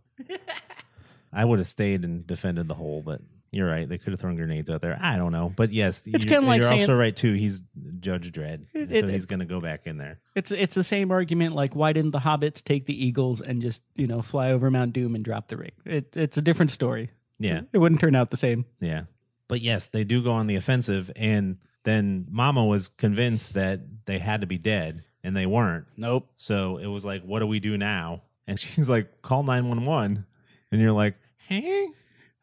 [1.32, 3.20] I would have stayed and defended the hole, but
[3.52, 3.88] you're right.
[3.88, 4.98] They could have thrown grenades out there.
[5.00, 7.34] I don't know, but yes, It's you're, kinda like you're saying- also right too.
[7.34, 7.60] He's
[8.00, 10.18] Judge Dredd, It- so it- he's going to go back in there.
[10.34, 11.54] it's it's the same argument.
[11.54, 14.92] Like, why didn't the hobbits take the eagles and just you know fly over Mount
[14.92, 15.72] Doom and drop the ring?
[15.84, 17.10] It, it's a different story.
[17.38, 18.64] Yeah, It wouldn't turn out the same.
[18.80, 19.02] yeah.
[19.50, 24.18] But yes, they do go on the offensive, and then Mama was convinced that they
[24.18, 25.86] had to be dead, and they weren't.
[25.96, 26.28] Nope.
[26.36, 28.22] So it was like, what do we do now?
[28.46, 30.24] And she's like, call nine one one,
[30.72, 31.16] and you're like,
[31.48, 31.88] hey.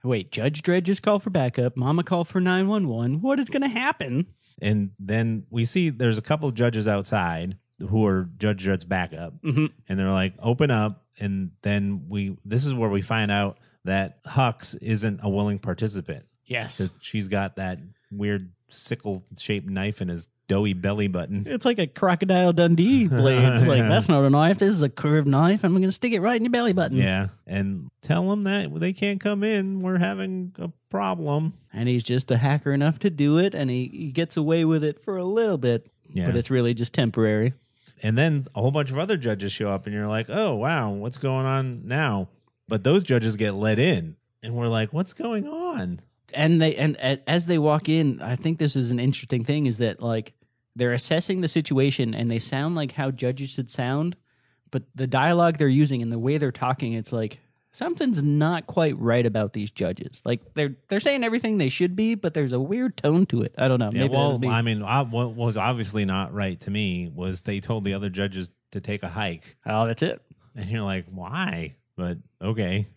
[0.03, 1.76] Wait, Judge Dredd just called for backup.
[1.76, 3.22] Mama called for 911.
[3.22, 4.28] What is going to happen?
[4.62, 9.41] And then we see there's a couple of judges outside who are Judge Dredd's backup,
[9.43, 9.72] Mhm.
[9.89, 14.24] and they're like, "Open up!" And then we this is where we find out that
[14.24, 16.26] Hux isn't a willing participant.
[16.47, 16.77] Yes.
[16.79, 17.79] 'cause She's got that
[18.11, 21.43] weird sickle shaped knife in his doughy belly button.
[21.45, 23.41] It's like a crocodile Dundee blade.
[23.41, 24.59] It's like, that's not a knife.
[24.59, 25.63] This is a curved knife.
[25.65, 26.97] I'm going to stick it right in your belly button.
[26.97, 29.81] Yeah, and tell them that they can't come in.
[29.81, 31.53] We're having a problem.
[31.73, 34.83] And he's just a hacker enough to do it, and he, he gets away with
[34.85, 36.25] it for a little bit, Yeah.
[36.25, 37.53] but it's really just temporary.
[38.01, 40.91] And then a whole bunch of other judges show up, and you're like, oh, wow,
[40.91, 42.29] what's going on now?
[42.69, 45.99] But those judges get let in, and we're like, what's going on?
[46.34, 46.97] And they and
[47.28, 50.34] as they walk in i think this is an interesting thing is that like
[50.75, 54.15] they're assessing the situation and they sound like how judges should sound
[54.69, 57.39] but the dialogue they're using and the way they're talking it's like
[57.78, 60.21] something's not quite right about these judges.
[60.25, 63.53] Like they're they're saying everything they should be but there's a weird tone to it.
[63.57, 63.91] I don't know.
[63.93, 64.39] Yeah, maybe well.
[64.49, 68.09] I mean, I, what was obviously not right to me was they told the other
[68.09, 70.21] judges to take a hike, oh that's it.
[70.55, 71.75] And you're like, why?
[71.95, 72.88] But okay,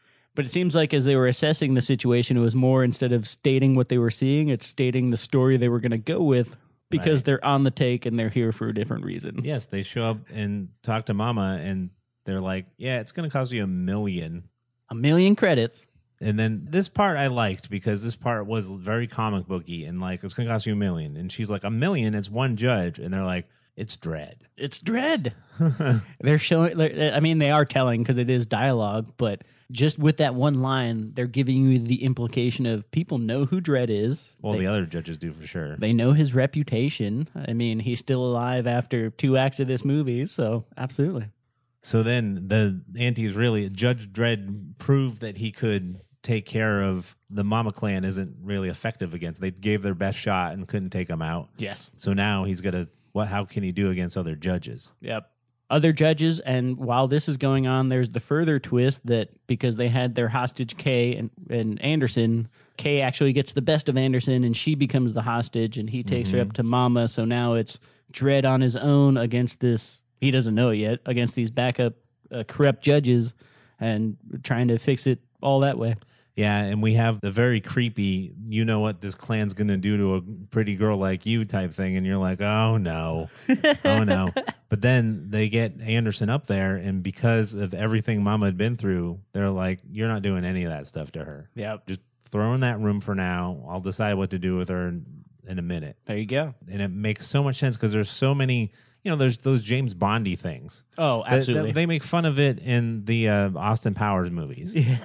[0.40, 3.28] but it seems like as they were assessing the situation it was more instead of
[3.28, 6.56] stating what they were seeing it's stating the story they were going to go with
[6.88, 7.24] because Right.
[7.26, 10.16] they're on the take and they're here for a different reason yes, they show up
[10.32, 11.90] and talk to Mama, and
[12.24, 14.44] they're like, yeah, it's going to cost you a million.
[14.88, 15.84] a million credits
[16.22, 20.24] And then this part I liked because this part was very comic booky and like
[20.24, 21.16] it's gonna cost you a million.
[21.16, 23.46] And she's like, a million, it's one judge, and they're like,
[23.76, 24.34] it's Dredd.
[24.56, 25.32] It's Dredd.
[26.20, 26.80] they're showing.
[26.80, 31.12] I mean, they are telling because it is dialogue, but just with that one line,
[31.14, 34.26] they're giving you the implication of people know who Dredd is.
[34.42, 35.76] Well, they, the other judges do for sure.
[35.76, 37.28] they know his reputation.
[37.34, 41.26] I mean, he's still alive after two acts of this movie, so absolutely.
[41.82, 47.44] So then the antis really Judge Dredd proved that he could take care of the
[47.44, 49.40] Mama clan isn't really effective against.
[49.40, 51.48] They gave their best shot and couldn't take him out.
[51.56, 51.90] Yes.
[51.96, 53.28] So now he's gonna what?
[53.28, 54.92] How can he do against other judges?
[55.00, 55.30] Yep.
[55.70, 59.88] Other judges, and while this is going on, there's the further twist that because they
[59.88, 64.56] had their hostage Kay and, and Anderson, Kay actually gets the best of Anderson and
[64.56, 67.06] she becomes the hostage and he takes her up to Mama.
[67.06, 67.78] So now it's
[68.12, 71.92] Dredd on his own against this, he doesn't know it yet, against these backup
[72.32, 73.34] uh, corrupt judges
[73.78, 75.94] and trying to fix it all that way.
[76.40, 80.14] Yeah, and we have the very creepy, you know what this clan's gonna do to
[80.14, 83.28] a pretty girl like you type thing, and you're like, oh no,
[83.84, 84.30] oh no.
[84.70, 89.18] But then they get Anderson up there, and because of everything Mama had been through,
[89.32, 91.50] they're like, you're not doing any of that stuff to her.
[91.56, 91.88] Yep.
[91.88, 93.66] Just throw in that room for now.
[93.68, 95.96] I'll decide what to do with her in, in a minute.
[96.06, 96.54] There you go.
[96.70, 98.70] And it makes so much sense because there's so many,
[99.02, 100.84] you know, there's those James Bondy things.
[100.96, 101.72] Oh, They- absolutely.
[101.72, 104.72] They, they make fun of it in the uh, Austin Powers movies.
[104.76, 104.98] yeah.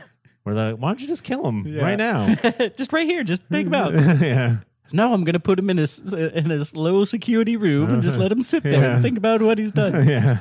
[0.54, 1.82] They're like, why don't you just kill him Yeah.
[1.82, 2.36] right now?
[2.78, 3.94] just right here, just take him out.
[3.94, 4.58] yeah.
[4.94, 8.18] No, I'm going to put him in his in his low security room and just
[8.18, 8.94] let him sit there Yeah.
[8.96, 10.08] and think about what he's done.
[10.08, 10.38] yeah.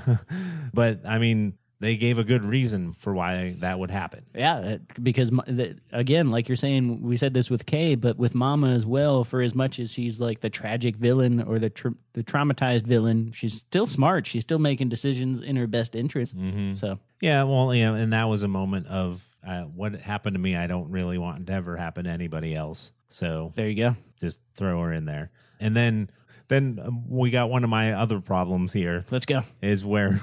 [0.74, 4.24] But I mean, they gave a good reason for why that would happen.
[4.34, 5.44] Yeah, it- because mo-
[5.92, 9.24] again, like you're saying, we said this with Kay, but with Mama as well.
[9.24, 13.32] For as much as she's like the tragic villain or the tr- the traumatized villain,
[13.32, 14.26] she's still smart.
[14.26, 16.36] She's still making decisions in her best interest.
[16.36, 16.72] Mm-hmm.
[16.74, 20.57] So Yeah, well, know, and that was a moment of uh, what happened to me.
[20.57, 22.92] I don't really want to ever happen to anybody else.
[23.09, 23.97] So there you go.
[24.20, 25.30] just throw her in there.
[25.61, 26.11] And then,
[26.49, 29.42] then um, we got one of my other problems here Let's go.
[29.62, 30.20] is where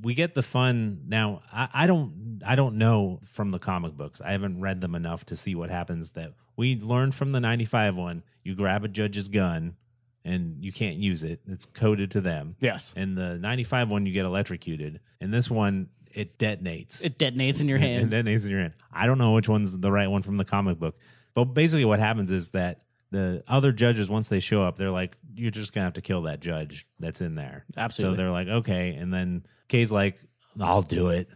[0.00, 1.02] we get the fun.
[1.06, 4.20] Now, I, I don't, I don't know from the comic books.
[4.20, 6.12] I haven't read them enough to see what happens.
[6.12, 8.22] That we learned from the '95 one.
[8.42, 9.76] You grab a judge's gun,
[10.24, 11.40] and you can't use it.
[11.46, 12.56] It's coded to them.
[12.60, 15.00] Yes, In the '95 one, you get electrocuted.
[15.20, 17.04] In this one, it detonates.
[17.04, 18.12] it detonates in your hand.
[18.12, 18.74] It detonates in your hand.
[18.92, 20.96] I don't know which one's the right one from the comic book,
[21.34, 25.16] but basically, what happens is that the other judges once they show up, they're like,
[25.34, 28.16] "You're just gonna have to kill that judge that's in there." Absolutely.
[28.16, 30.18] So they're like, "Okay," and then Kay's like,
[30.60, 31.28] "I'll do it.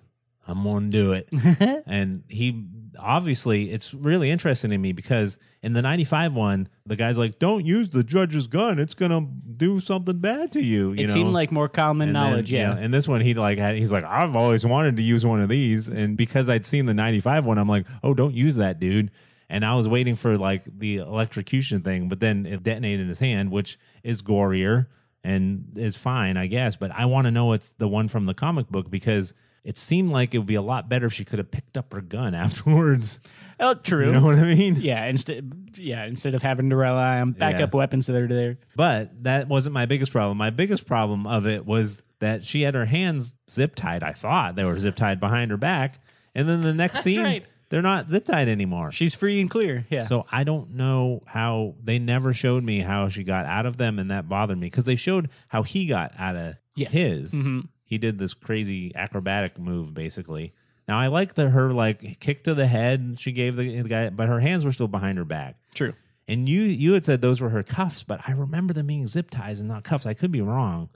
[0.49, 1.28] I'm gonna do it."
[1.86, 2.64] and he
[2.99, 7.64] obviously it's really interesting to me because in the 95 one the guy's like don't
[7.64, 9.20] use the judge's gun it's gonna
[9.57, 11.14] do something bad to you you it know?
[11.14, 12.51] seemed like more common And knowledge.
[12.51, 12.74] you yeah.
[12.74, 15.40] know, and this one he like had he's like i've always wanted to use one
[15.40, 18.80] of these and because i'd seen the 95 one i'm like oh don't use that
[18.80, 19.12] dude
[19.49, 23.20] and i was waiting for like the electrocution thing but then it detonated in his
[23.20, 24.88] hand which is gorier
[25.22, 28.34] and is fine i guess but i want to know it's the one from the
[28.34, 29.34] comic book because
[29.64, 31.92] it seemed like it would be a lot better if she could have picked up
[31.92, 32.34] her gun
[32.68, 33.20] afterwards
[33.61, 34.06] oh, true.
[34.06, 35.04] you know what i mean yeah.
[35.06, 36.04] Instead, yeah.
[36.06, 37.78] Instead of having to rely on backup Yeah.
[37.78, 38.59] weapons that are there.
[38.76, 40.36] But that wasn't my biggest problem.
[40.38, 44.02] My biggest problem of it was that she had her hands zip tied.
[44.02, 46.00] I thought they were zip tied behind her back.
[46.34, 47.44] And then the next That's scene, right.
[47.68, 48.90] they're not zip tied anymore.
[48.92, 49.86] She's free and clear.
[49.90, 50.02] Yeah.
[50.02, 53.98] So I don't know how they never showed me how she got out of them,
[53.98, 56.92] and that bothered me because they showed how he got out of Yes.
[56.92, 57.32] his.
[57.34, 57.68] Mhm.
[57.89, 60.53] He did this crazy acrobatic move, basically.
[60.86, 64.11] Now I like the her like kick to the head she gave the, the guy,
[64.11, 65.57] but her hands were still behind her back.
[65.74, 65.95] True.
[66.28, 69.30] And you you had said those were her cuffs, but I remember them being zip
[69.30, 70.05] ties and not cuffs.
[70.05, 70.91] I could be wrong,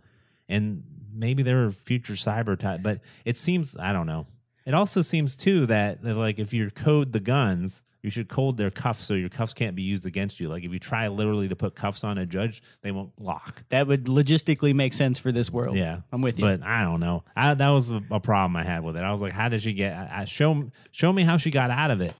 [0.50, 2.76] and maybe they were future cyber tie.
[2.76, 4.26] But it seems I don't know.
[4.66, 8.56] It also seems too that, that like if you code the guns, you should code
[8.56, 10.48] their cuffs so your cuffs can't be used against you.
[10.48, 13.62] Like if you try literally to put cuffs on a judge, they won't lock.
[13.68, 15.76] That would logistically make sense for this world.
[15.76, 16.44] Yeah, I'm with you.
[16.44, 17.22] But I don't know.
[17.36, 19.02] I, that was a, problem I had with it.
[19.02, 19.94] I was like, how did she get?
[19.94, 22.14] I, show show me how she got out of it.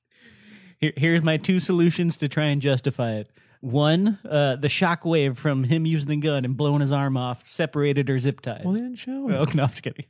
[0.78, 3.30] Here, here's my two solutions to try and justify it.
[3.60, 8.08] One, uh, the shockwave from him using the gun and blowing his arm off separated
[8.08, 8.62] her zip ties.
[8.64, 9.28] Well, they didn't show.
[9.28, 9.34] it.
[9.34, 10.06] Oh, no, I'm just kidding.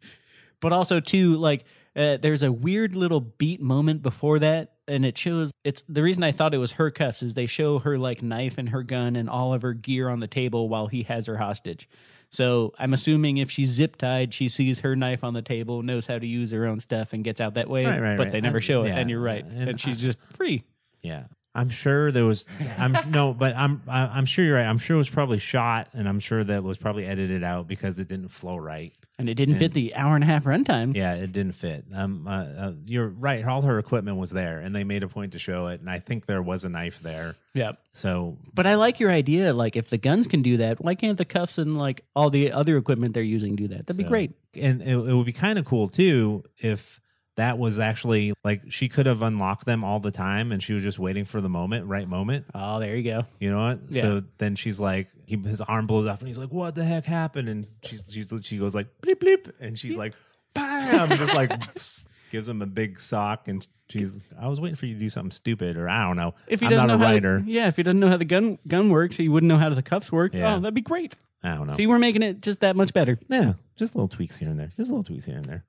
[0.60, 1.64] But also, two, like
[1.96, 6.22] uh, there's a weird little beat moment before that, and it shows it's the reason
[6.22, 9.16] I thought it was her cuffs is they show her like knife and her gun
[9.16, 11.88] and all of her gear on the table while he has her hostage.
[12.30, 16.06] So I'm assuming if she's zip tied, she sees her knife on the table, knows
[16.06, 17.84] how to use her own stuff, and gets out that way.
[17.84, 18.32] Right, right, but right.
[18.32, 18.96] they never show it, yeah.
[18.96, 20.64] and you're right, And and, she's I- just free.
[21.02, 21.24] Yeah.
[21.54, 22.46] I'm sure there was.
[22.78, 24.64] I'm no, but I'm I'm sure you're right.
[24.64, 27.98] I'm sure it was probably shot, and I'm sure that was probably edited out because
[27.98, 28.94] it didn't flow right.
[29.18, 30.96] And it didn't fit the hour and a half runtime.
[30.96, 31.84] Yeah, it didn't fit.
[31.94, 33.44] Um, uh, uh, you're right.
[33.44, 35.80] All her equipment was there, and they made a point to show it.
[35.80, 37.36] And I think there was a knife there.
[37.52, 37.72] Yeah.
[37.92, 39.52] So But I like your idea.
[39.52, 42.52] Like, if the guns can do that, why can't the cuffs and like all the
[42.52, 43.86] other equipment they're using do that?
[43.86, 44.32] That'd be great.
[44.54, 46.98] and it, it would be kind of cool too if
[47.36, 50.82] that was actually like she could have unlocked them all the time, and she was
[50.82, 52.46] just waiting for the moment, right moment.
[52.54, 53.24] Oh, there you go.
[53.40, 53.78] You know what?
[53.90, 54.02] Yeah.
[54.02, 57.04] So then she's like, he, his arm blows off, and he's like, "What the heck
[57.04, 60.14] happened?" And she's, she's she goes like, "Bleep bleep," and she's like,
[60.54, 61.52] "Bam!" just like
[62.30, 65.30] gives him a big sock, and she's, "I was waiting for you to do something
[65.30, 66.34] stupid, or I don't know.
[66.48, 67.40] If he I'm doesn't not a know how writer.
[67.40, 69.70] The, yeah, if he doesn't know how the gun gun works, he wouldn't know how
[69.70, 70.34] the cuffs work.
[70.34, 70.56] Yeah.
[70.56, 71.16] Oh, that'd be great.
[71.42, 71.74] I don't know.
[71.74, 73.18] See, we're making it just that much better.
[73.28, 74.68] Yeah, just little tweaks here and there.
[74.76, 75.64] Just little tweaks here and there.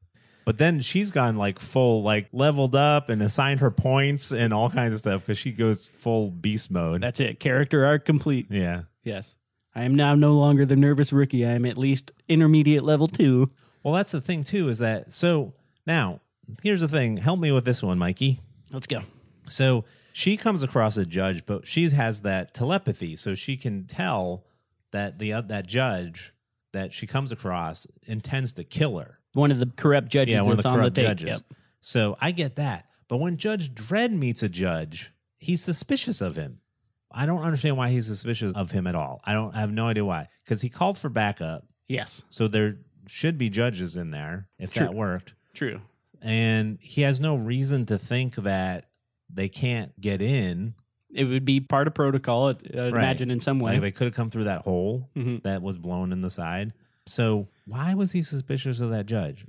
[0.46, 4.70] But then she's gone like full, like leveled up and assigned her points and all
[4.70, 7.02] kinds of stuff because she goes full beast mode.
[7.02, 7.40] That's it.
[7.40, 8.48] Character arc complete.
[8.50, 8.84] yeah.
[9.04, 9.36] Yes.
[9.76, 11.46] I am now no longer the nervous rookie.
[11.46, 13.50] I am at least intermediate level two.
[13.82, 15.54] Well, that's the thing too, is that so
[15.88, 16.22] now
[16.62, 17.18] here's the thing.
[17.18, 18.40] Help me with this one, Mikey.
[18.72, 19.02] Let's go.
[19.50, 24.46] So she comes across a judge, but she has that telepathy, so she can tell
[24.92, 26.34] that the uh, that judge
[26.72, 29.20] that she comes across intends to kill her.
[29.34, 31.06] One of the corrupt judges yeah, one of the on the corrupt tape.
[31.06, 31.30] judges.
[31.30, 31.42] Yep.
[31.82, 36.60] So I get that, but when Judge Dredd meets a judge, he's suspicious of him.
[37.12, 39.22] I don't understand why he's suspicious of him at all.
[39.24, 40.30] I don't I have no idea why.
[40.44, 42.24] Because he called for backup, Yes.
[42.30, 42.78] so there
[43.08, 44.86] should be judges in there if True.
[44.88, 45.34] that worked.
[45.54, 45.82] True.
[46.22, 48.86] And he has no reason to think that
[49.30, 50.74] they can't get in.
[51.14, 53.74] It would be part of protocol, uh, imagine in some way.
[53.74, 55.44] Like they could have come through that hole Mhm.
[55.44, 56.74] that was blown in the side.
[57.06, 59.46] So why was he suspicious of that judge?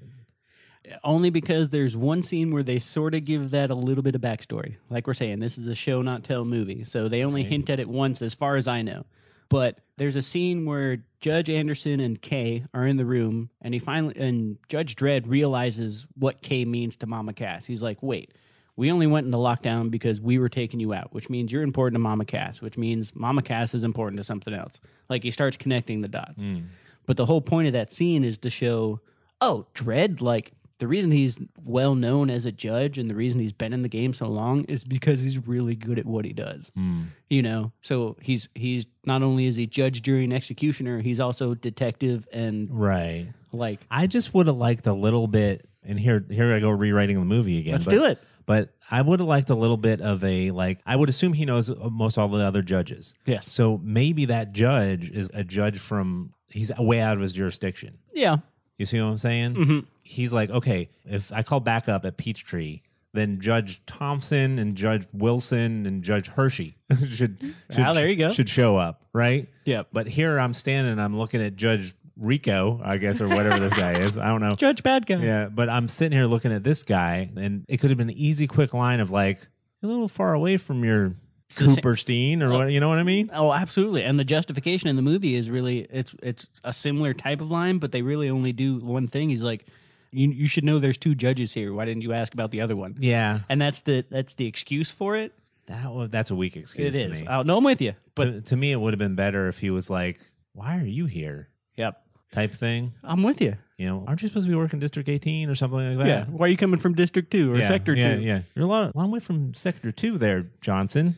[1.02, 4.20] Only because there's one scene where they sort of give that a little bit of
[4.20, 4.76] backstory.
[4.90, 7.50] Like we're saying, this is a show not tell movie, so they only Okay.
[7.50, 9.06] hint at it once, as far as I know.
[9.48, 13.80] But there's a scene where Judge Anderson and Kay are in the room, and he
[13.80, 17.64] finally and Judge Dredd realizes what Kay means to Mama Cass.
[17.64, 18.32] He's like, "Wait,
[18.76, 21.94] we only went into lockdown because we were taking you out, which means you're important
[21.94, 25.56] to Mama Cass, which means Mama Cass is important to something else." Like he starts
[25.56, 26.42] connecting the dots.
[26.42, 26.60] Hmm.
[27.06, 29.00] But the whole point of that scene is to show,
[29.40, 33.52] oh, Dredd, like the reason he's well known as a judge and the reason he's
[33.52, 36.72] been in the game so long is because he's really good at what he does.
[36.74, 37.02] Hmm.
[37.30, 41.54] You know, so he's he's not only is he judge, jury, and executioner, he's also
[41.54, 43.28] detective and Right.
[43.52, 45.68] like I just would have liked a little bit.
[45.86, 47.72] And here, here I go rewriting the movie again.
[47.74, 48.18] let's but- do it.
[48.46, 50.80] But I would have liked a little bit of a like.
[50.84, 53.14] I would assume he knows most all the other judges.
[53.24, 53.50] Yes.
[53.50, 57.98] So maybe that judge is a judge from he's way out of his jurisdiction.
[58.12, 58.38] Yeah.
[58.78, 59.54] You see what I'm saying?
[59.54, 62.82] hmm He's like, okay, if I call back up at Peachtree,
[63.14, 66.76] then Judge Thompson and Judge Wilson and Judge Hershey
[67.08, 67.38] should,
[67.70, 68.30] should Ah, there you go.
[68.30, 69.48] should show up, right?
[69.64, 69.84] Yeah.
[69.92, 74.00] But here I'm standing, I'm looking at Judge Rico, I guess, or whatever this guy
[74.00, 74.18] is.
[74.18, 74.50] I don't know.
[74.56, 75.16] Judge bad guy.
[75.22, 78.16] Yeah, but I'm sitting here looking at this guy, and it could have been an
[78.16, 79.46] easy, quick line of like,
[79.82, 81.14] a little far away from your
[81.50, 82.58] Cooperstein, or oh.
[82.58, 82.72] what?
[82.72, 83.30] You know what I mean?
[83.32, 84.02] Oh, absolutely.
[84.02, 87.78] And the justification in the movie is really it's it's a similar type of line,
[87.78, 89.28] but they really only do one thing.
[89.28, 89.66] He's like,
[90.10, 91.72] you you should know there's two judges here.
[91.72, 92.96] Why didn't you ask about the other one?
[92.98, 95.32] Yeah, And that's the that's the excuse for it.
[95.66, 96.94] that was, that's a weak excuse.
[96.94, 97.22] It to is.
[97.22, 97.28] me.
[97.28, 97.94] Oh, no, I'm with you.
[98.14, 100.20] But to, to me, it would have been better if he was like,
[100.52, 102.92] "Why are you here?" yep, type thing.
[103.02, 103.56] I'm with you.
[103.76, 106.06] You know, aren't you supposed to be working District 18 or something like that?
[106.06, 106.24] Yeah.
[106.26, 108.22] Why are you coming from District Two or yeah, Sector yeah, Two?
[108.22, 111.16] Yeah, you're a long, long way from Sector Two there, Johnson.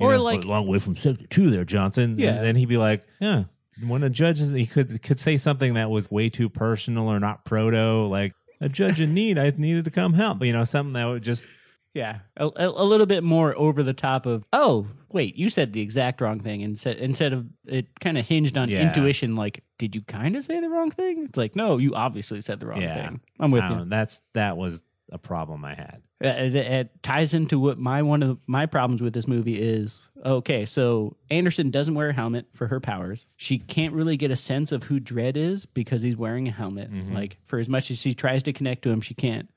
[0.00, 2.16] Or know, like- a long way from Sector Two there, Johnson.
[2.18, 2.30] Yeah.
[2.34, 3.44] And then he'd be like, yeah.
[3.86, 7.20] When a judge is, he could could say something that was way too personal or
[7.20, 9.38] not proto, like a judge in need.
[9.38, 10.42] I needed to come help.
[10.42, 11.46] You know, something that would just
[11.94, 15.72] Yeah, a, a, a little bit more over the top of oh wait you said
[15.72, 18.82] the exact wrong thing instead instead of it kind of hinged on Yeah.
[18.82, 22.40] intuition like did you kind of say the wrong thing it's like no you obviously
[22.42, 22.94] said the wrong Yeah.
[23.08, 26.02] thing I'm with you know, that's that was a problem I had.
[26.24, 30.08] Uh, it, it ties into what my one of my problems with this movie is
[30.26, 34.36] okay so Anderson doesn't wear a helmet for her powers she can't really get a
[34.36, 37.14] sense of who Dredd is because he's wearing a helmet Mhm.
[37.14, 39.48] like for as much as she tries to connect to him she can't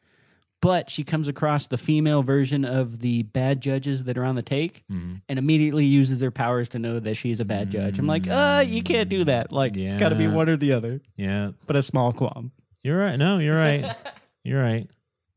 [0.62, 4.44] but she comes across the female version of the bad judges that are on the
[4.44, 5.16] take Mm-hmm.
[5.28, 7.98] and immediately uses her powers to know that she's a bad judge.
[7.98, 9.52] I'm like, uh, you can't do that.
[9.52, 11.02] Like, it's got to be one or the other.
[11.18, 12.52] Yeah, But a small qualm.
[12.84, 13.16] you're right.
[13.18, 13.96] No, you're right.
[14.44, 14.88] you're right.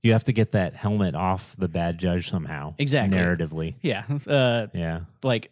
[0.05, 2.75] You have to get that helmet off the bad judge somehow.
[2.79, 3.17] Exactly.
[3.19, 3.75] Narratively.
[3.83, 4.05] Yeah.
[4.27, 5.01] Uh, Yeah.
[5.23, 5.51] like,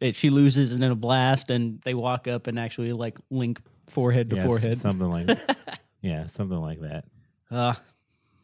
[0.00, 3.60] it, she loses and in a blast, and they walk up and actually like link
[3.88, 4.78] forehead to Yes, forehead.
[4.78, 5.80] Something like that.
[6.00, 7.04] Yeah, something like that.
[7.50, 7.74] Uh,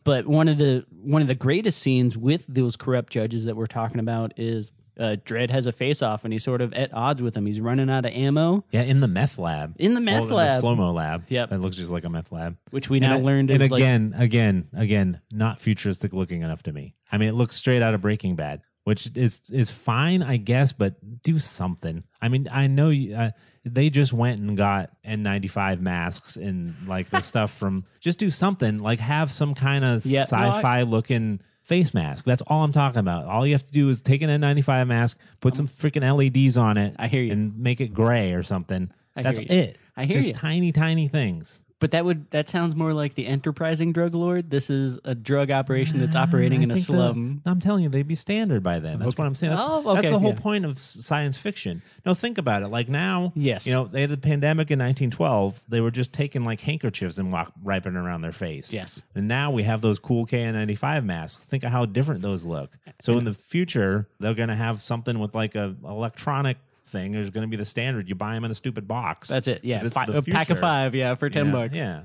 [0.02, 3.66] but one of the one of the greatest scenes with those corrupt judges that we're
[3.66, 4.70] talking about is
[5.00, 7.46] uh, Dredd has a face off, and he's sort of at odds with him.
[7.46, 9.74] He's running out of ammo Yeah, in the meth lab.
[9.78, 11.24] in the meth lab, The slow mo lab.
[11.28, 11.52] Yep.
[11.52, 12.56] It looks just like a meth lab.
[12.70, 16.62] which we now and, learned and is like again, again, again, not futuristic looking enough
[16.64, 16.94] to me.
[17.10, 20.72] I mean, it looks straight out of Breaking Bad, which is is fine, I guess,
[20.72, 22.04] but do something.
[22.22, 23.30] I mean, I know you, uh,
[23.64, 27.84] they just went and got N95 masks and like the stuff from.
[28.00, 31.40] Just do something, like have some kind of Yeah, no, I- sci-fi looking
[31.70, 32.24] face mask.
[32.24, 33.26] That's all I'm talking about.
[33.26, 36.76] All you have to do is take an N95 mask, put some freaking LEDs on
[36.76, 37.30] it, I hear you.
[37.30, 38.90] and make it gray or something.
[39.14, 39.62] I That's hear you.
[39.62, 39.78] it.
[39.96, 40.34] I hear just you.
[40.34, 41.60] tiny, tiny things.
[41.80, 44.50] But that would that sounds more like the enterprising drug lord.
[44.50, 47.40] This is a drug operation that's operating in a slum.
[47.46, 48.98] I'm telling you, they'd be standard by then.
[48.98, 49.54] That's what I'm saying.
[49.54, 50.40] That's, Oh, that's the whole yeah.
[50.40, 51.80] point of s- science fiction.
[52.04, 52.68] No, think about it.
[52.68, 53.66] Like now, Yes.
[53.66, 55.62] you know, they had the pandemic in 1912.
[55.68, 58.72] They were just taking like handkerchiefs and walk, wiping around their face.
[58.72, 59.02] Yes.
[59.14, 61.44] And now we have those cool KN95 masks.
[61.44, 62.76] Think of how different those look.
[63.00, 66.58] So in the future, they're going to have something with like a electronic
[66.90, 67.14] thing.
[67.14, 68.08] is going to be the standard.
[68.08, 69.28] You buy them in a stupid box.
[69.28, 69.60] That's it.
[69.64, 70.94] Yeah, it's Fi- a pack of five.
[70.94, 71.76] Yeah, for ten Yeah, bucks.
[71.76, 72.02] Yeah.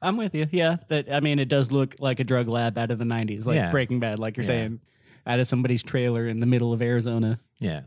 [0.00, 0.46] I'm with you.
[0.50, 3.46] Yeah, that I mean, it does look like a drug lab out of the '90s,
[3.46, 3.70] like Yeah.
[3.70, 4.48] Breaking Bad, like you're Yeah.
[4.48, 4.80] saying,
[5.26, 7.38] out of somebody's trailer in the middle of Arizona.
[7.60, 7.82] Yeah.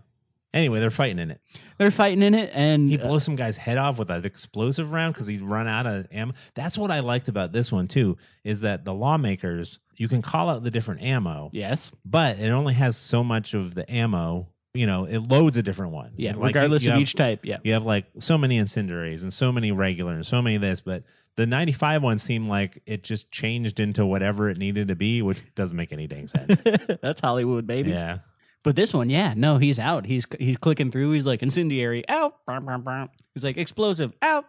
[0.54, 1.42] Anyway, they're fighting in it.
[1.78, 4.90] They're fighting in it, and He uh, blows some guy's head off with an explosive
[4.90, 6.32] round because he's run out of ammo.
[6.54, 8.16] That's what I liked about this one too,
[8.46, 12.74] is that the lawmakers you can call out the different ammo, yes, but it only
[12.76, 14.48] has so much of the ammo.
[14.76, 16.12] You know, it loads a different one.
[16.18, 17.42] yeah, Like, regardless you of have- each type.
[17.46, 20.62] Yeah, You have like so many incendiaries and so many regular and so many of
[20.62, 21.04] this, but
[21.38, 25.42] the 95 one seemed like it just changed into whatever it needed to be, which
[25.56, 26.62] doesn't make any dang sense.
[27.02, 27.92] that's Hollywood, baby.
[27.92, 28.20] yeah.
[28.64, 30.08] But this one, yeah, no, he's out.
[30.08, 31.12] He's he's clicking through.
[31.12, 32.44] He's like incendiary, out.
[32.48, 33.10] Brum, brum, brum.
[33.36, 34.46] He's like explosive, out.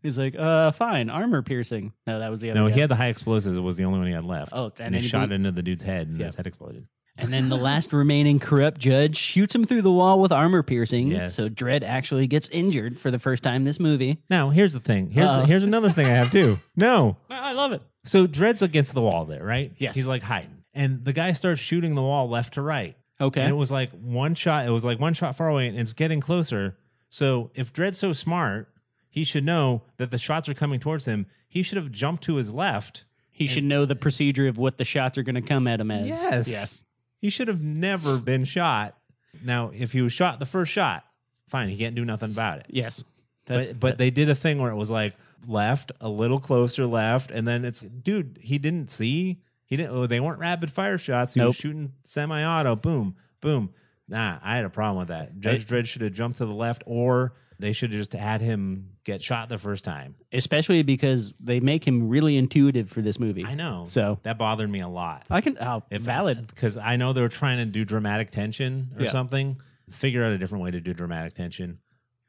[0.00, 1.92] He's like, uh, fine, armor piercing.
[2.06, 2.60] No, that was the other.
[2.60, 2.74] No, guy.
[2.74, 3.56] he had the high explosives.
[3.56, 4.52] It was the only one he had left.
[4.52, 6.26] Oh, and, and he he shot into the dude's head and Yep.
[6.26, 6.86] his head exploded.
[7.18, 11.08] And then the last remaining corrupt judge shoots him through the wall with armor piercing.
[11.08, 11.34] Yes.
[11.34, 14.18] So Dredd actually gets injured for the first time in this movie.
[14.28, 15.10] Now, here's the thing.
[15.10, 15.44] Here's Uh-oh.
[15.46, 16.58] here's another thing I have too.
[16.76, 17.16] No.
[17.30, 17.80] I love it.
[18.04, 19.72] So Dredd's against the wall there, right?
[19.78, 19.96] Yes.
[19.96, 20.62] He's like hiding.
[20.74, 22.96] And the guy starts shooting the wall left to right.
[23.18, 23.40] Okay.
[23.40, 25.94] And it was like one shot, it was like one shot far away and it's
[25.94, 26.76] getting closer.
[27.08, 28.68] So if Dredd's so smart,
[29.08, 31.24] he should know that the shots are coming towards him.
[31.48, 33.06] He should have jumped to his left.
[33.30, 35.90] he should know the procedure of what the shots are going to come at him
[35.90, 36.06] as.
[36.08, 36.48] Yes.
[36.48, 36.82] Yes.
[37.26, 38.96] He should have never been shot.
[39.44, 41.04] Now, if he was shot the first shot,
[41.48, 42.66] fine, he can't do nothing about it.
[42.68, 43.02] Yes.
[43.46, 45.12] That's, but but they did a thing where it was like
[45.48, 49.40] left, a little closer left, and then it's dude, he didn't see.
[49.64, 49.90] He didn't.
[49.90, 51.34] Oh, they weren't rapid fire shots.
[51.34, 52.76] He was shooting semi-auto.
[52.76, 53.70] Boom, boom.
[54.06, 55.40] Nah, I had a problem with that.
[55.40, 58.90] Judge Dredd should have jumped to the left, or they should have just had him
[59.04, 60.14] get shot the first time.
[60.32, 63.44] especially because they make him really intuitive for this movie.
[63.44, 63.84] I know.
[63.86, 65.24] So that bothered me a lot.
[65.30, 66.46] I can oh, If valid.
[66.46, 69.10] because I know they were trying to do dramatic tension or Yeah.
[69.10, 69.60] something.
[69.90, 71.78] Figure out a different way to do dramatic tension,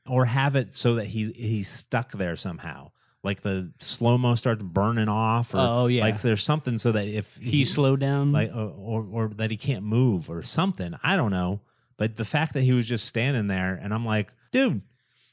[0.08, 2.92] or have it so that he he's stuck there somehow.
[3.24, 6.04] Like the slow mo starts burning off, or Oh, yeah.
[6.04, 8.32] like there's something so that if he, slowed down.
[8.32, 10.94] like or, or or that he can't move or something.
[11.04, 11.62] I don't know,
[11.98, 14.82] but the fact that he was just standing there, and I'm like, dude,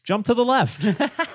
[0.04, 0.84] jump to the left.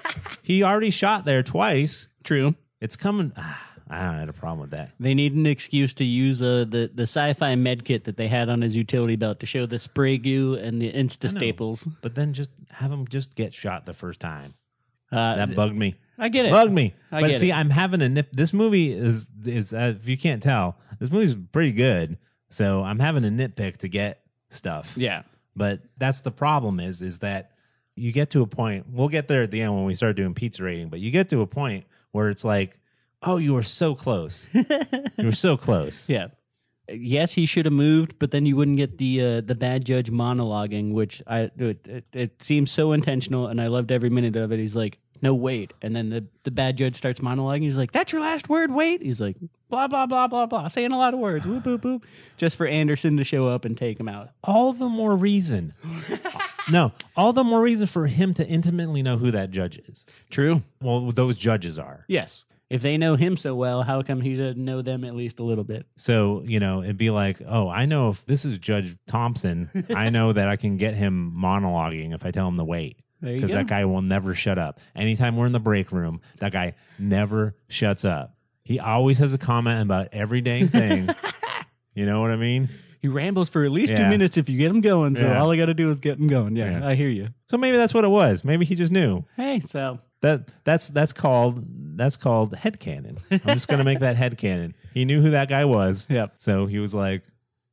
[0.41, 2.07] he already shot there twice.
[2.23, 2.55] True.
[2.79, 3.33] It's coming.
[3.35, 4.91] Ah, I don't had a problem with that.
[4.99, 8.47] They need an excuse to use uh, the the sci-fi med kit that they had
[8.47, 11.87] on his utility belt to show the spray goo and the insta staples.
[12.01, 14.53] But then just have him just get shot the first time.
[15.11, 15.95] Uh, That bugged me.
[16.19, 16.51] I get it.
[16.51, 16.93] Bugged me.
[17.11, 17.53] I but see, it.
[17.53, 18.29] I'm having a nip.
[18.31, 22.17] This movie is is uh, if you can't tell, this movie's pretty good.
[22.51, 24.93] So I'm having a nitpick to get stuff.
[24.95, 25.23] Yeah.
[25.55, 27.51] But that's the problem is is that
[27.99, 28.85] you get to a point.
[28.89, 30.89] We'll get there at the end when we start doing pizza rating.
[30.89, 32.79] But you get to a point where it's like,
[33.21, 34.47] oh, you were so close.
[34.53, 34.65] you
[35.25, 36.07] were so close.
[36.09, 36.27] Yeah.
[36.91, 40.09] Yes, he should have moved, but then you wouldn't get the uh, the bad judge
[40.09, 44.51] monologuing, which I it, it, it seems so intentional, and I loved every minute of
[44.51, 44.57] it.
[44.57, 47.61] He's like, "No, wait," and then the the bad judge starts monologuing.
[47.61, 49.35] He's like, "That's your last word, wait." He's like,
[49.69, 52.65] "Blah blah blah blah blah," saying a lot of words, whoop whoop whoop, just for
[52.65, 54.29] Anderson to show up and take him out.
[54.43, 55.75] All the more reason.
[56.71, 60.05] no, all the more reason for him to intimately know who that judge is.
[60.29, 60.61] True.
[60.81, 62.05] Well, those judges are.
[62.07, 62.45] Yes.
[62.69, 65.43] If they know him so well, how come he doesn't know them at least a
[65.43, 65.87] little bit?
[65.97, 70.09] So, you know, it'd be like, oh, I know if this is Judge Thompson, I
[70.09, 72.97] know that I can get him monologuing if I tell him to wait.
[73.21, 73.57] There you Because go.
[73.57, 74.79] that guy will never shut up.
[74.95, 78.35] Anytime we're in the break room, that guy never shuts up.
[78.63, 81.09] He always has a comment about every dang thing.
[81.95, 82.69] you know what I mean?
[83.01, 84.09] He rambles for at least two Yeah.
[84.09, 85.15] minutes if you get him going.
[85.15, 85.39] So Yeah.
[85.39, 86.55] all I got to do is get him going.
[86.55, 86.87] Yeah, Yeah.
[86.87, 87.29] I hear you.
[87.49, 88.43] So maybe that's what it was.
[88.43, 89.23] Maybe he just knew.
[89.37, 91.63] Hey, so That that's that's called
[91.97, 93.17] that's called headcanon.
[93.31, 94.73] I'm just gonna make that headcanon.
[94.93, 96.07] He knew who that guy was.
[96.09, 96.33] Yep.
[96.37, 97.23] So he was like,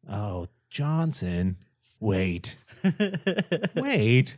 [0.09, 1.57] Oh, Johnson,
[1.99, 2.57] wait.
[3.75, 4.37] wait.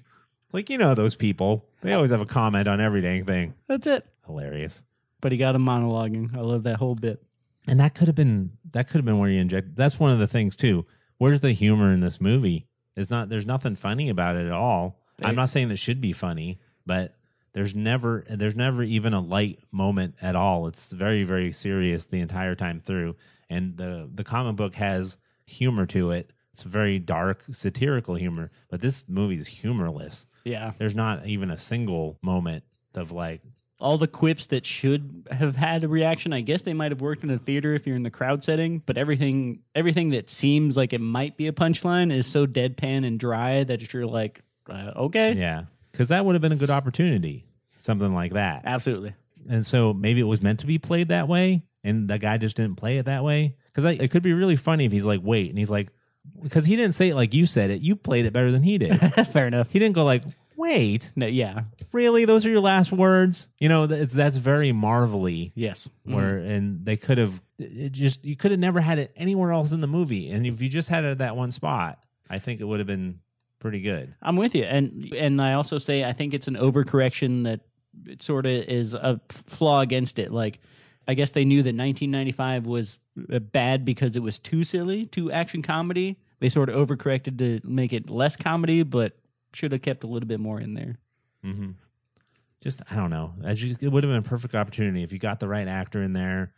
[0.52, 1.66] Like, you know those people.
[1.82, 3.54] They always have a comment on every dang thing.
[3.68, 4.06] that's it.
[4.26, 4.80] Hilarious.
[5.20, 6.34] But he got him monologuing.
[6.36, 7.22] I love that whole bit.
[7.68, 10.18] And that could have been that could have been where you inject that's one of
[10.18, 10.86] the things too.
[11.18, 12.66] Where's the humor in this movie?
[12.96, 15.00] It's not there's nothing funny about it at all.
[15.22, 17.14] I'm not saying it should be funny, but
[17.52, 20.66] there's never there's never even a light moment at all.
[20.68, 23.16] It's very, very serious the entire time through.
[23.50, 25.16] And the the comic book has
[25.46, 26.32] humor to it.
[26.52, 30.26] It's very dark, satirical humor, but this movie's humorless.
[30.44, 30.72] Yeah.
[30.78, 32.64] There's not even a single moment
[32.94, 33.42] of like
[33.80, 37.22] All the quips that should have had a reaction, I guess they might have worked
[37.22, 40.92] in a theater if you're in the crowd setting, but everything everything that seems like
[40.92, 45.32] it might be a punchline is so deadpan and dry that you're like, uh, okay.
[45.34, 48.62] yeah, because that would have been a good opportunity, something like that.
[48.64, 49.14] Absolutely.
[49.48, 52.56] and so maybe it was meant to be played that way and the guy just
[52.56, 55.48] didn't play it that way because it could be really funny if he's like wait
[55.50, 55.88] and he's like
[56.42, 58.76] because he didn't say it like you said it you played it better than he
[58.76, 58.96] did
[59.32, 59.68] Fair enough.
[59.70, 60.24] he didn't go like
[60.58, 61.62] wait No, yeah.
[61.92, 65.88] really those are your last words you know that's that's very marvelly Yes.
[66.04, 69.72] where and they could have it just you could have never had it anywhere else
[69.72, 72.60] in the movie and if you just had it at that one spot i think
[72.60, 73.20] it would have been
[73.60, 77.42] pretty good I'm with you, and and I also say I think it's an overcorrection
[77.44, 77.60] that
[78.06, 80.30] it sort of is a flaw against it.
[80.30, 80.60] Like,
[81.08, 82.98] I guess they knew that 1995 was
[83.32, 86.18] uh, bad because it was too silly, too action comedy.
[86.38, 89.16] They sort of overcorrected to make it less comedy, but
[89.52, 90.96] should have kept a little bit more in there.
[91.42, 91.70] hmm
[92.60, 93.32] Just I don't know.
[93.44, 96.02] As you, it would have been a perfect opportunity if you got the right actor
[96.02, 96.52] in there.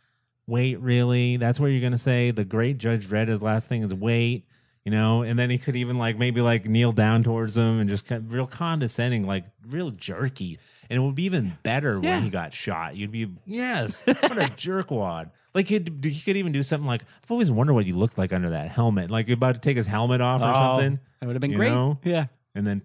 [0.47, 1.37] Wait, really?
[1.37, 3.27] That's where you're gonna say the great Judge Dredd.
[3.27, 4.45] His last thing is wait,
[4.83, 5.21] you know.
[5.21, 8.23] And then he could even like maybe like kneel down towards him and just kind
[8.25, 10.57] of real condescending, like real jerky.
[10.89, 12.15] And it would be even better Yeah.
[12.15, 12.95] when he got shot.
[12.97, 15.31] You'd be yes, what a jerkwad.
[15.53, 18.33] Like he'd, he could even do something like I've always wondered what he looked like
[18.33, 19.11] under that helmet.
[19.11, 21.71] Like about to take his helmet off or Oh, something, That would have been great.
[21.71, 21.99] know?
[22.03, 22.25] Yeah.
[22.55, 22.81] And then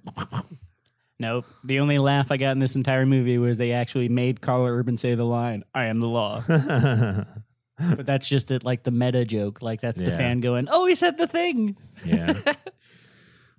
[1.19, 1.47] Nope.
[1.65, 4.99] The only laugh I got in this entire movie was they actually made Karl Urban
[4.99, 9.63] say the line, "I am the law." but that's just it, like the meta joke.
[9.63, 10.17] Like that's the Yeah.
[10.17, 12.41] fan going, "Oh, he said the thing." yeah.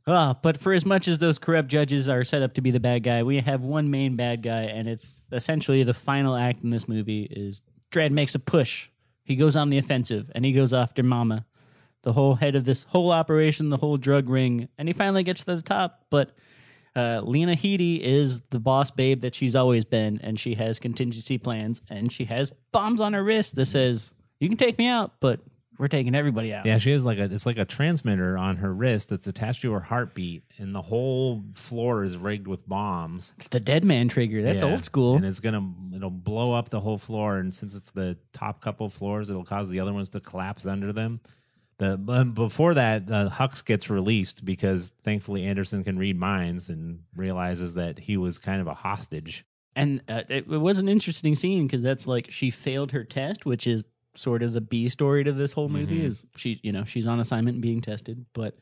[0.10, 2.80] Ah, but for as much as those corrupt judges are set up to be the
[2.80, 6.70] bad guy, we have one main bad guy, and it's essentially the final act in
[6.70, 8.88] this movie is Dredd makes a push.
[9.26, 11.46] He goes on the offensive, and he goes after Mama,
[12.08, 15.44] the whole head of this whole operation, the whole drug ring, and he finally gets
[15.44, 16.06] to the top.
[16.10, 16.32] But
[16.96, 21.38] uh, Lena Headey is the boss babe that she's always been, and she has contingency
[21.38, 25.16] plans, and she has bombs on her wrist that says, You can take me out,
[25.20, 25.42] but
[25.78, 26.66] we're taking everybody out.
[26.66, 29.74] Yeah, she has like a it's like a transmitter on her wrist that's attached to
[29.74, 33.34] her heartbeat, and the whole floor is rigged with bombs.
[33.38, 34.42] It's the dead man trigger.
[34.42, 34.70] That's Yeah.
[34.72, 35.18] old school.
[35.18, 37.38] and it's gonna it'll blow up the whole floor.
[37.38, 40.94] And since it's the top couple floors, it'll cause the other ones to collapse under
[40.94, 41.20] them.
[41.80, 47.02] The but before that, uh, Hux gets released because thankfully Anderson can read minds and
[47.16, 49.46] realizes that he was kind of a hostage.
[49.76, 53.46] And uh, it, it was an interesting scene because that's like she failed her test,
[53.46, 53.84] which is
[54.16, 56.00] sort of the B story to this whole movie.
[56.00, 56.06] Mhm.
[56.06, 58.58] Is she, you know, she's on assignment being tested, but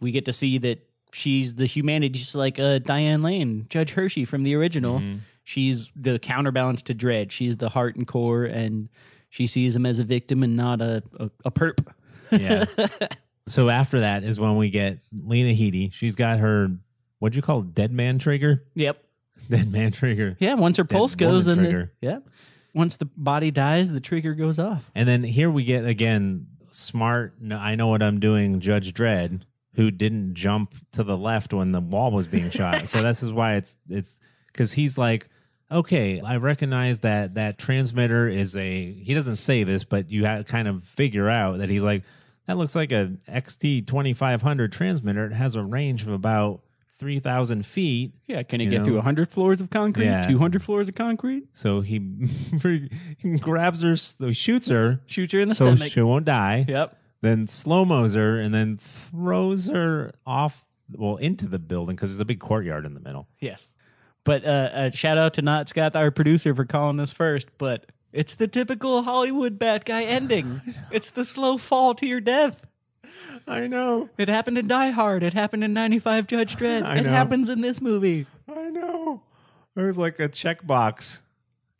[0.00, 0.78] we get to see that
[1.12, 5.00] she's the humanity, just like uh, Diane Lane, Judge Hershey from the original.
[5.00, 5.18] Mhm.
[5.44, 7.30] She's the counterbalance to Dredd.
[7.30, 8.88] She's the heart and core, and
[9.28, 11.86] she sees him as a victim and not a a, a perp.
[12.30, 12.66] Yeah.
[13.46, 15.92] so after that is when we get Lena Headey.
[15.92, 16.70] She's got her
[17.18, 17.74] what'd you call it?
[17.74, 18.64] dead man trigger?
[18.74, 19.02] Yep.
[19.48, 20.36] Dead man trigger.
[20.40, 20.54] Yeah.
[20.54, 21.92] Once her Dead pulse goes, woman then the, trigger.
[22.00, 22.18] yeah.
[22.74, 24.90] Once the body dies, the trigger goes off.
[24.92, 27.34] And then here we get again smart.
[27.52, 28.58] I know what I'm doing.
[28.58, 29.42] Judge Dredd,
[29.74, 32.88] who didn't jump to the left when the wall was being shot.
[32.88, 34.18] so this is why it's it's
[34.48, 35.28] because he's like,
[35.70, 38.92] okay, I recognize that that transmitter is a.
[38.92, 42.02] He doesn't say this, but you kind of figure out that he's like,
[42.46, 45.26] that looks like a XT 2500 transmitter.
[45.26, 46.60] It has a range of about
[46.98, 48.12] three thousand feet.
[48.26, 48.86] Yeah, can it get know?
[48.90, 50.06] to 100 floors of concrete?
[50.06, 50.26] Yeah.
[50.26, 51.44] 200 floors of concrete?
[51.52, 52.00] So he,
[53.18, 53.94] he grabs her,
[54.26, 55.92] he shoots her, shoots her in the so stomach.
[55.92, 56.64] she won't die.
[56.68, 56.96] Yep.
[57.20, 62.20] then slow mo's her and then throws her off well into the building because there's
[62.20, 63.72] a big courtyard in the middle Yes.
[64.26, 67.46] But uh, uh, shout out to Not Scott, our producer, for calling this first.
[67.56, 70.60] But it's the typical Hollywood bad guy ending.
[70.90, 72.60] it's the slow fall to your death.
[73.46, 75.22] i know It happened in Die Hard.
[75.22, 76.82] It happened in 95 Judge Dredd.
[76.84, 77.10] I it know.
[77.10, 78.26] happens in this movie.
[78.54, 79.22] i know
[79.76, 81.18] it was like a checkbox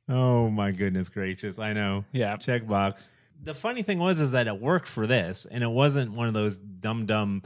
[0.09, 2.37] oh my goodness gracious i know Yeah.
[2.37, 3.09] checkbox
[3.43, 6.35] the funny thing was is that it worked for this and it wasn't one of
[6.35, 7.43] those dumb dumb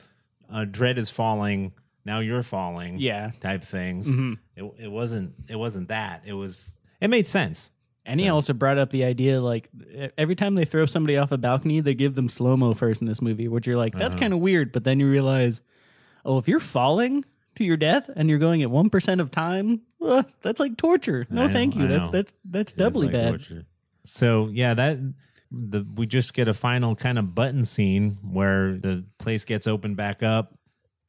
[0.52, 1.72] uh, dread is falling
[2.04, 3.30] now you're falling Yeah.
[3.40, 4.38] type things Mhm.
[4.56, 7.70] it, it wasn't it wasn't that it was it made sense
[8.06, 9.68] And he also brought up the idea like
[10.18, 13.06] every time they throw somebody off a balcony, they give them slow mo first in
[13.06, 14.20] this movie, which you're like, that's Uh-huh.
[14.22, 14.72] kind of weird.
[14.72, 15.60] But then you realize,
[16.24, 17.24] oh, if you're falling
[17.56, 21.26] to your death and you're going at one percent of time, uh, that's like torture.
[21.30, 21.86] No, I know, thank you.
[21.86, 23.28] That's that's that's It doubly like bad.
[23.28, 23.64] torture.
[24.04, 24.98] So yeah, that
[25.52, 29.96] the we just get a final kind of button scene where the place gets opened
[29.96, 30.54] back up.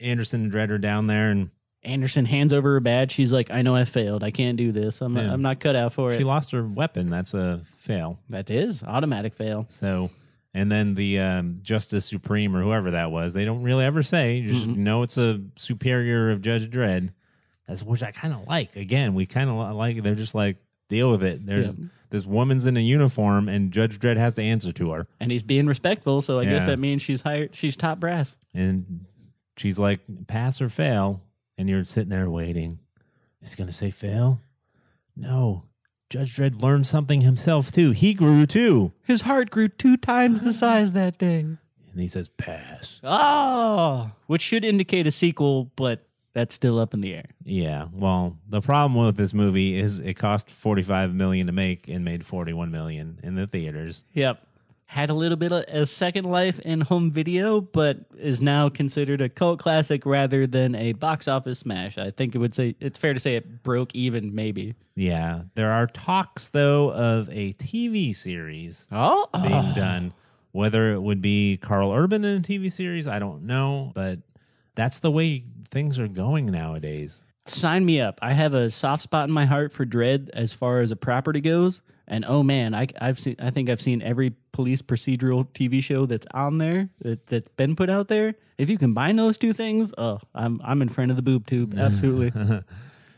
[0.01, 1.49] Anderson and Dredd are down there, and
[1.83, 3.11] Anderson hands over her badge.
[3.11, 4.23] She's like, I know I failed.
[4.23, 5.01] I can't do this.
[5.01, 5.31] I'm Yeah.
[5.33, 7.09] I'm not cut out for it." she lost her weapon.
[7.09, 8.19] That's a fail.
[8.29, 9.65] that is automatic fail.
[9.69, 10.11] So,
[10.53, 14.37] and then the um, Justice Supreme or whoever that was, they don't really ever say.
[14.37, 14.77] You just Mhm.
[14.77, 17.09] know it's a superior of Judge Dredd.
[17.67, 18.75] That's which I kind of like.
[18.75, 20.03] Again, we kind of like.
[20.03, 20.57] They're just like
[20.89, 21.45] deal with it.
[21.45, 21.79] There's
[22.09, 25.07] this woman's in a uniform, and Judge Dredd has to answer to her.
[25.21, 26.65] And he's being respectful, so I guess Yeah.
[26.67, 27.55] that means she's hired.
[27.55, 28.35] She's top brass.
[28.53, 29.05] And
[29.61, 31.21] she's like, pass or fail.
[31.57, 32.79] And you're sitting there waiting.
[33.41, 34.41] Is he going to say fail?
[35.15, 35.65] No.
[36.09, 37.91] Judge Dredd learned something himself, too.
[37.91, 38.91] He grew, too.
[39.03, 41.39] His heart grew two times the size that day.
[41.39, 41.59] And
[41.95, 42.99] he says, pass.
[43.03, 47.29] Oh, which should indicate a sequel, but that's still up in the air.
[47.43, 47.87] Yeah.
[47.93, 52.25] Well, the problem with this movie is it cost 45 million to make and made
[52.25, 54.03] 41 million in the theaters.
[54.13, 54.45] Yep.
[54.91, 59.21] Had a little bit of a second life in home video, but is now considered
[59.21, 61.97] a cult classic rather than a box office smash.
[61.97, 64.75] I think it would say it's fair to say it broke even, maybe.
[64.95, 65.43] Yeah.
[65.55, 70.13] There are talks, though, of a TV series Oh, being done.
[70.51, 74.19] Whether it would be Karl Urban in a TV series, I don't know, but
[74.75, 77.21] that's the way things are going nowadays.
[77.51, 78.19] Sign me up.
[78.21, 81.41] I have a soft spot in my heart for Dredd as far as a property
[81.41, 81.81] goes.
[82.07, 83.35] And oh man, I, I've seen.
[83.39, 87.75] I think I've seen every police procedural TV show that's on there that, that's been
[87.75, 88.35] put out there.
[88.57, 91.77] If you combine those two things, oh, I'm I'm in front of the boob tube.
[91.77, 92.63] Absolutely.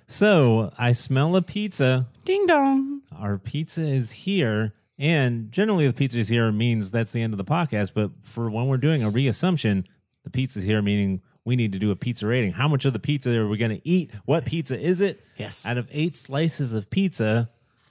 [0.05, 2.07] So I smell a pizza.
[2.25, 3.01] Ding dong.
[3.17, 4.73] Our pizza is here.
[4.99, 7.93] And generally, the pizza is here means that's the end of the podcast.
[7.95, 9.85] But for when we're doing a reassumption,
[10.23, 12.51] the pizza is here meaning we need to do a pizza rating.
[12.53, 14.11] How much of the pizza are we going to eat?
[14.25, 15.21] What pizza is it?
[15.37, 15.65] Yes.
[15.65, 17.49] Out of eight slices of pizza,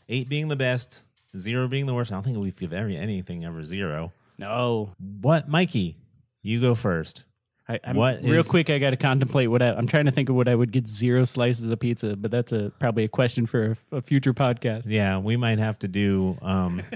[0.08, 1.02] eight being the best,
[1.36, 2.12] zero being the worst.
[2.12, 4.12] I don't think we've every anything ever zero.
[4.38, 4.94] No.
[5.20, 5.98] What, Mikey?
[6.42, 7.24] You go first.
[7.68, 10.10] I, I'm, What real is- quick, I got to contemplate what I, I'm trying to
[10.10, 13.08] think of what I would get zero slices of pizza, but that's a probably a
[13.08, 14.86] question for a, a future podcast.
[14.86, 16.36] Yeah, we might have to do.
[16.42, 16.82] Um,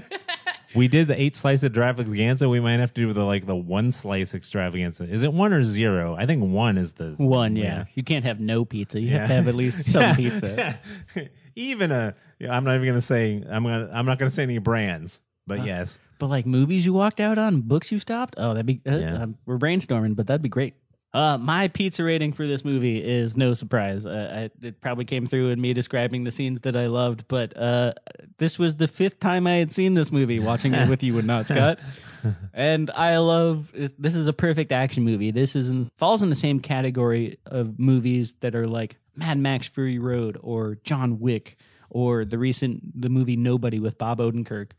[0.77, 2.47] we did the eight slice of extravaganza.
[2.47, 5.03] We might have to do the like the one slice extravaganza.
[5.03, 6.15] Is it one or zero?
[6.15, 7.85] I think one is the One, yeah.
[7.95, 8.99] You can't have no pizza.
[9.01, 9.27] You have Yeah.
[9.27, 10.79] to have at least some pizza.
[11.55, 12.15] even a.
[12.39, 13.43] yeah, I'm not even gonna say.
[13.49, 13.89] I'm gonna.
[13.91, 15.19] I'm not gonna say any brands.
[15.47, 18.35] But yes, But like movies you walked out on, books you stopped.
[18.37, 18.81] Oh, that'd be.
[18.85, 19.23] Uh, Yeah.
[19.23, 20.75] uh, we're brainstorming, but that'd be great.
[21.13, 24.05] Uh, my pizza rating for this movie is no surprise.
[24.05, 27.55] Uh, I, it probably came through in me describing the scenes that I loved, but
[27.57, 27.93] uh,
[28.37, 31.25] this was the fifth time I had seen this movie, watching it with you and
[31.25, 31.79] not Scott.
[32.53, 35.31] and I love this is a perfect action movie.
[35.31, 39.67] This is in, falls in the same category of movies that are like Mad Max
[39.67, 41.57] Fury Road or John Wick
[41.89, 44.71] or the recent the movie Nobody with Bob Odenkirk.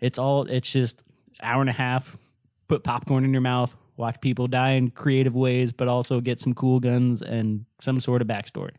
[0.00, 1.02] It's all it's just
[1.42, 2.16] hour and a half.
[2.68, 6.54] Put popcorn in your mouth, watch people die in creative ways, but also get some
[6.54, 8.74] cool guns and some sort of backstory.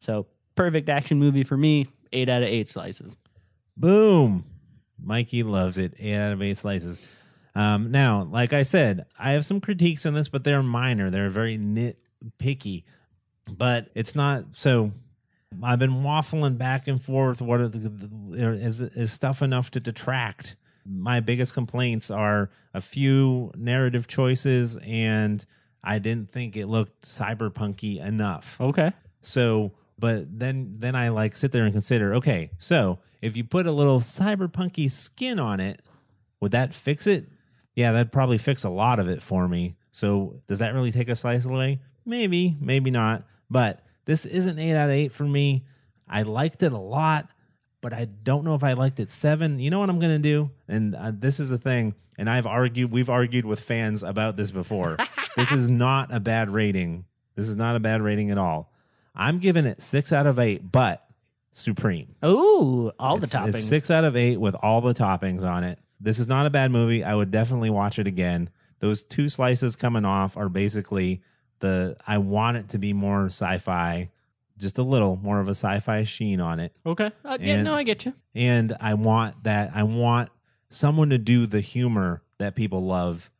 [0.00, 1.88] So perfect action movie for me.
[2.12, 3.16] Eight out of eight slices.
[3.76, 4.44] boom.
[5.02, 5.94] Mikey loves it.
[5.98, 6.98] Eight out of eight slices.
[7.56, 11.10] Um, now, like I said, I have some critiques on this, but they're minor.
[11.10, 12.84] They're very nitpicky.
[13.50, 14.92] But it's not so.
[15.62, 17.40] I've been waffling back and forth.
[17.40, 20.56] What are the, the is is stuff enough to detract?
[20.86, 25.44] My biggest complaints are a few narrative choices, and
[25.82, 28.56] I didn't think it looked cyberpunky enough.
[28.60, 28.92] Okay.
[29.22, 33.66] So, but then then I like sit there and consider, okay, so if you put
[33.66, 35.80] a little cyberpunky skin on it,
[36.40, 37.28] would that fix it?
[37.74, 39.76] Yeah, that'd probably fix a lot of it for me.
[39.92, 41.80] So, does that really take a slice away?
[42.04, 43.24] Maybe, maybe not.
[43.48, 45.64] But this isn't 8 out of 8 for me.
[46.08, 47.28] I liked it a lot,
[47.84, 49.58] but I don't know if I liked it 7.
[49.58, 50.50] You know what I'm going to do?
[50.66, 54.50] And uh, this is the thing, and I've argued we've argued with fans about this
[54.50, 54.96] before.
[55.36, 57.04] this is not a bad rating.
[57.36, 58.72] This is not a bad rating at all.
[59.14, 61.06] I'm giving it 6 out of 8, but
[61.52, 62.14] supreme.
[62.24, 63.48] Ooh, all It's- the toppings.
[63.48, 65.78] It's six out of eight with all the toppings on it.
[66.00, 67.04] This is not a bad movie.
[67.04, 68.48] I would definitely watch it again.
[68.80, 71.22] Those two slices coming off are basically
[71.60, 71.96] the.
[72.06, 74.10] I want it to be more sci-fi,
[74.58, 77.10] just a little more of a sci-fi sheen on it, Okay.
[77.24, 78.14] Uh, yeah, And- no, I get you.
[78.34, 79.72] and I want that.
[79.74, 80.30] I want
[80.70, 83.30] someone to do the humor that people love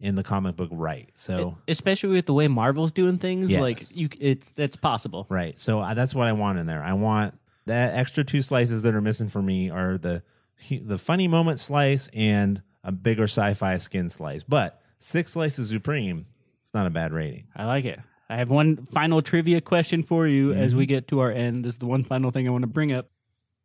[0.00, 1.08] in the comic book right.
[1.14, 3.60] So Especially with the way Marvel's doing things, Yes.
[3.60, 5.26] like you, it's it's possible.
[5.30, 5.58] Right.
[5.58, 6.82] So I, that's what I want in there.
[6.82, 10.22] I want that extra two slices that are missing for me are the
[10.70, 14.42] the funny moment slice and a bigger sci-fi skin slice.
[14.42, 16.26] But six slices supreme,
[16.60, 17.44] it's not a bad rating.
[17.54, 18.00] I like it.
[18.32, 20.78] I have one final trivia question for you as Mm-hmm.
[20.78, 21.64] we get to our end.
[21.64, 23.10] This is the one final thing I want to bring up.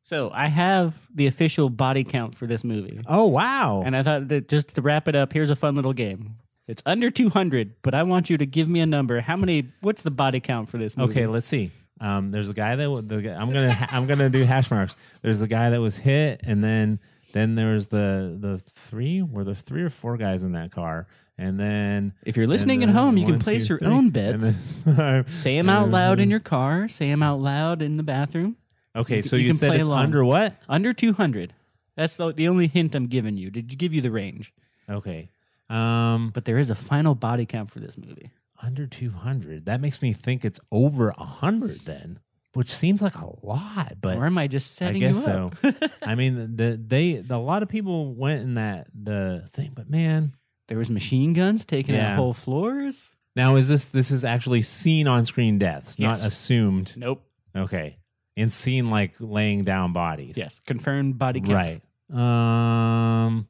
[0.04, 3.02] So I have the official body count for this movie.
[3.08, 3.84] Oh wow.
[3.86, 6.36] And I thought that just to wrap it up, here's a fun little game.
[6.68, 9.22] It's under 200, but I want you to give me a number.
[9.22, 9.70] How many?
[9.82, 11.12] What's the body count for this movie?
[11.12, 11.72] okay, let's see.
[12.00, 14.96] Um, there's a guy that the I'm gonna I'm gonna do hash marks.
[15.22, 17.00] There's the guy that was hit, and then
[17.34, 19.22] then there's the the three.
[19.22, 21.08] Were there three or four guys in that car?
[21.38, 24.56] And then If you're listening at home, you can place your own bets.
[25.28, 26.88] Say them out loud in your car.
[26.88, 28.58] Say them out loud in the bathroom.
[28.96, 30.56] Okay, so you, said play it's under what?
[30.68, 31.54] Under 200.
[31.96, 33.52] That's the, the only hint I'm giving you.
[33.52, 34.52] Did you give you the range?
[34.90, 35.30] Okay.
[35.70, 38.32] Um But there is a final body count for this movie.
[38.64, 39.66] under 200.
[39.66, 42.20] That makes me think it's over 100 then,
[42.54, 45.52] which seems like a lot, but or am I just I setting guess you so.
[45.64, 45.92] up?
[46.02, 50.34] I mean, the they a lot of people went in that the thing, but man,
[50.68, 52.12] there was machine guns taking Yeah.
[52.14, 53.12] out whole floors.
[53.36, 56.22] now is this this is actually seen on screen deaths, Yes.
[56.22, 56.94] not assumed.
[56.98, 57.24] Nope.
[57.56, 57.98] Okay.
[58.36, 60.36] And seen like laying down bodies.
[60.38, 61.54] Yes, confirmed body count.
[61.54, 61.82] Right.
[62.12, 63.48] Um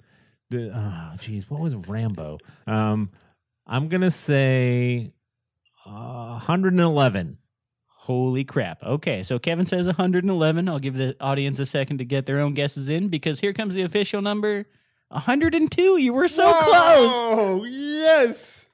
[0.49, 2.37] the, oh geez, what was Rambo?
[2.65, 3.09] Um
[3.69, 5.11] I'm going to say
[5.85, 7.37] uh, 111.
[7.87, 8.81] Holy crap.
[8.81, 10.69] Okay, so Kevin says 111.
[10.69, 13.73] I'll give the audience a second to get their own guesses in because here comes
[13.73, 14.65] the official number
[15.09, 15.97] 102.
[15.97, 17.11] You were so close.
[17.11, 18.65] Oh, yes.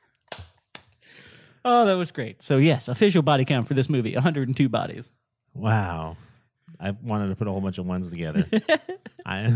[1.65, 2.41] Oh, that was great.
[2.41, 5.09] So, yes, official body count for this movie 102 bodies.
[5.53, 6.17] Wow.
[6.79, 8.45] I wanted to put a whole bunch of ones together.
[9.25, 9.55] I,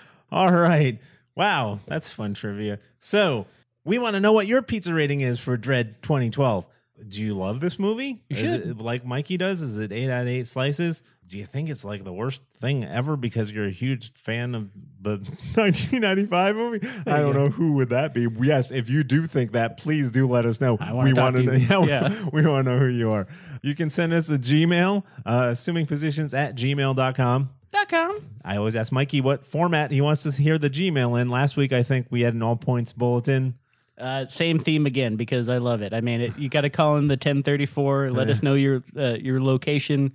[0.32, 0.98] all right.
[1.34, 1.80] Wow.
[1.86, 2.78] That's fun trivia.
[3.00, 3.46] So,
[3.84, 6.66] we want to know what your pizza rating is for Dredd 2012.
[7.06, 8.22] Do you love this movie?
[8.28, 8.66] You Is should.
[8.66, 9.62] it like Mikey does?
[9.62, 11.02] Is it 8 out of 8 slices?
[11.28, 14.70] Do you think it's like the worst thing ever because you're a huge fan of
[15.02, 15.16] the
[15.54, 16.88] 1995 movie?
[17.06, 18.26] I don't know who would that be.
[18.40, 20.76] Yes, if you do think that, please do let us know.
[20.80, 21.84] Wanna we want to to know.
[21.86, 22.28] Yeah, Yeah.
[22.32, 23.26] we want to know who you are.
[23.62, 27.50] You can send us a Gmail, uh, assumingpositions at gmail.com.
[27.70, 28.20] Dot com.
[28.42, 31.28] I always ask Mikey what format he wants to hear the Gmail in.
[31.28, 33.58] Last week, I think we had an all points bulletin.
[33.98, 35.92] Uh, same theme again because I love it.
[35.92, 38.12] I mean, it, you got to call in the 1034.
[38.12, 40.12] Let us know your uh, your location,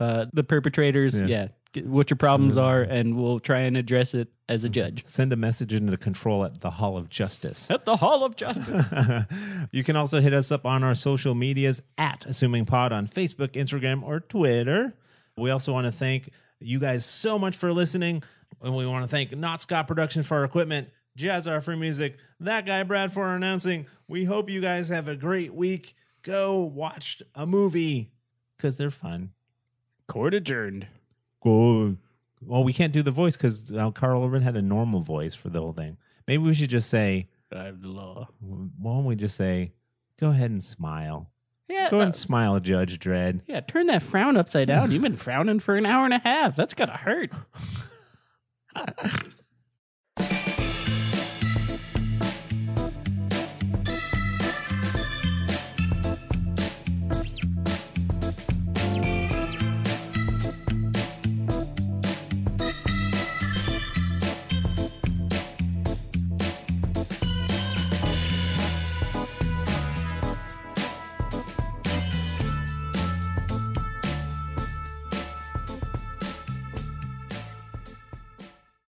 [0.00, 1.18] uh, the perpetrators.
[1.18, 1.28] Yes.
[1.28, 5.04] Yeah, get- what your problems are, and we'll try and address it as a judge
[5.06, 7.68] Send a message into control at the Hall of Justice.
[7.70, 8.84] at the Hall of Justice.
[9.72, 13.52] you can also hit us up on our social medias at Assuming Pod on Facebook,
[13.52, 14.94] Instagram, or Twitter.
[15.36, 18.22] We also want to thank you guys so much for listening.
[18.62, 22.16] And we want to thank Not Scott Production for our equipment, Jazz Our Free Music,
[22.40, 23.86] that guy Brad for our announcing.
[24.08, 25.94] We hope you guys have a great week.
[26.22, 28.12] Go watch a movie
[28.56, 29.32] because they're fun.
[30.08, 30.86] Court adjourned.
[31.42, 31.96] Go.
[32.40, 35.48] Well, we can't do the voice because uh, Karl Urban had a normal voice for
[35.48, 35.96] the whole thing.
[36.28, 38.28] Maybe we should just say, I have the law.
[38.40, 39.72] why don't we just say,
[40.18, 41.30] go ahead and smile.
[41.68, 41.90] Yeah.
[41.90, 43.40] Go ahead and uh, smile, Judge Dredd.
[43.46, 44.92] yeah, turn that frown upside down.
[44.92, 46.54] You've been frowning for an hour and a half.
[46.56, 47.32] That's gotta hurt.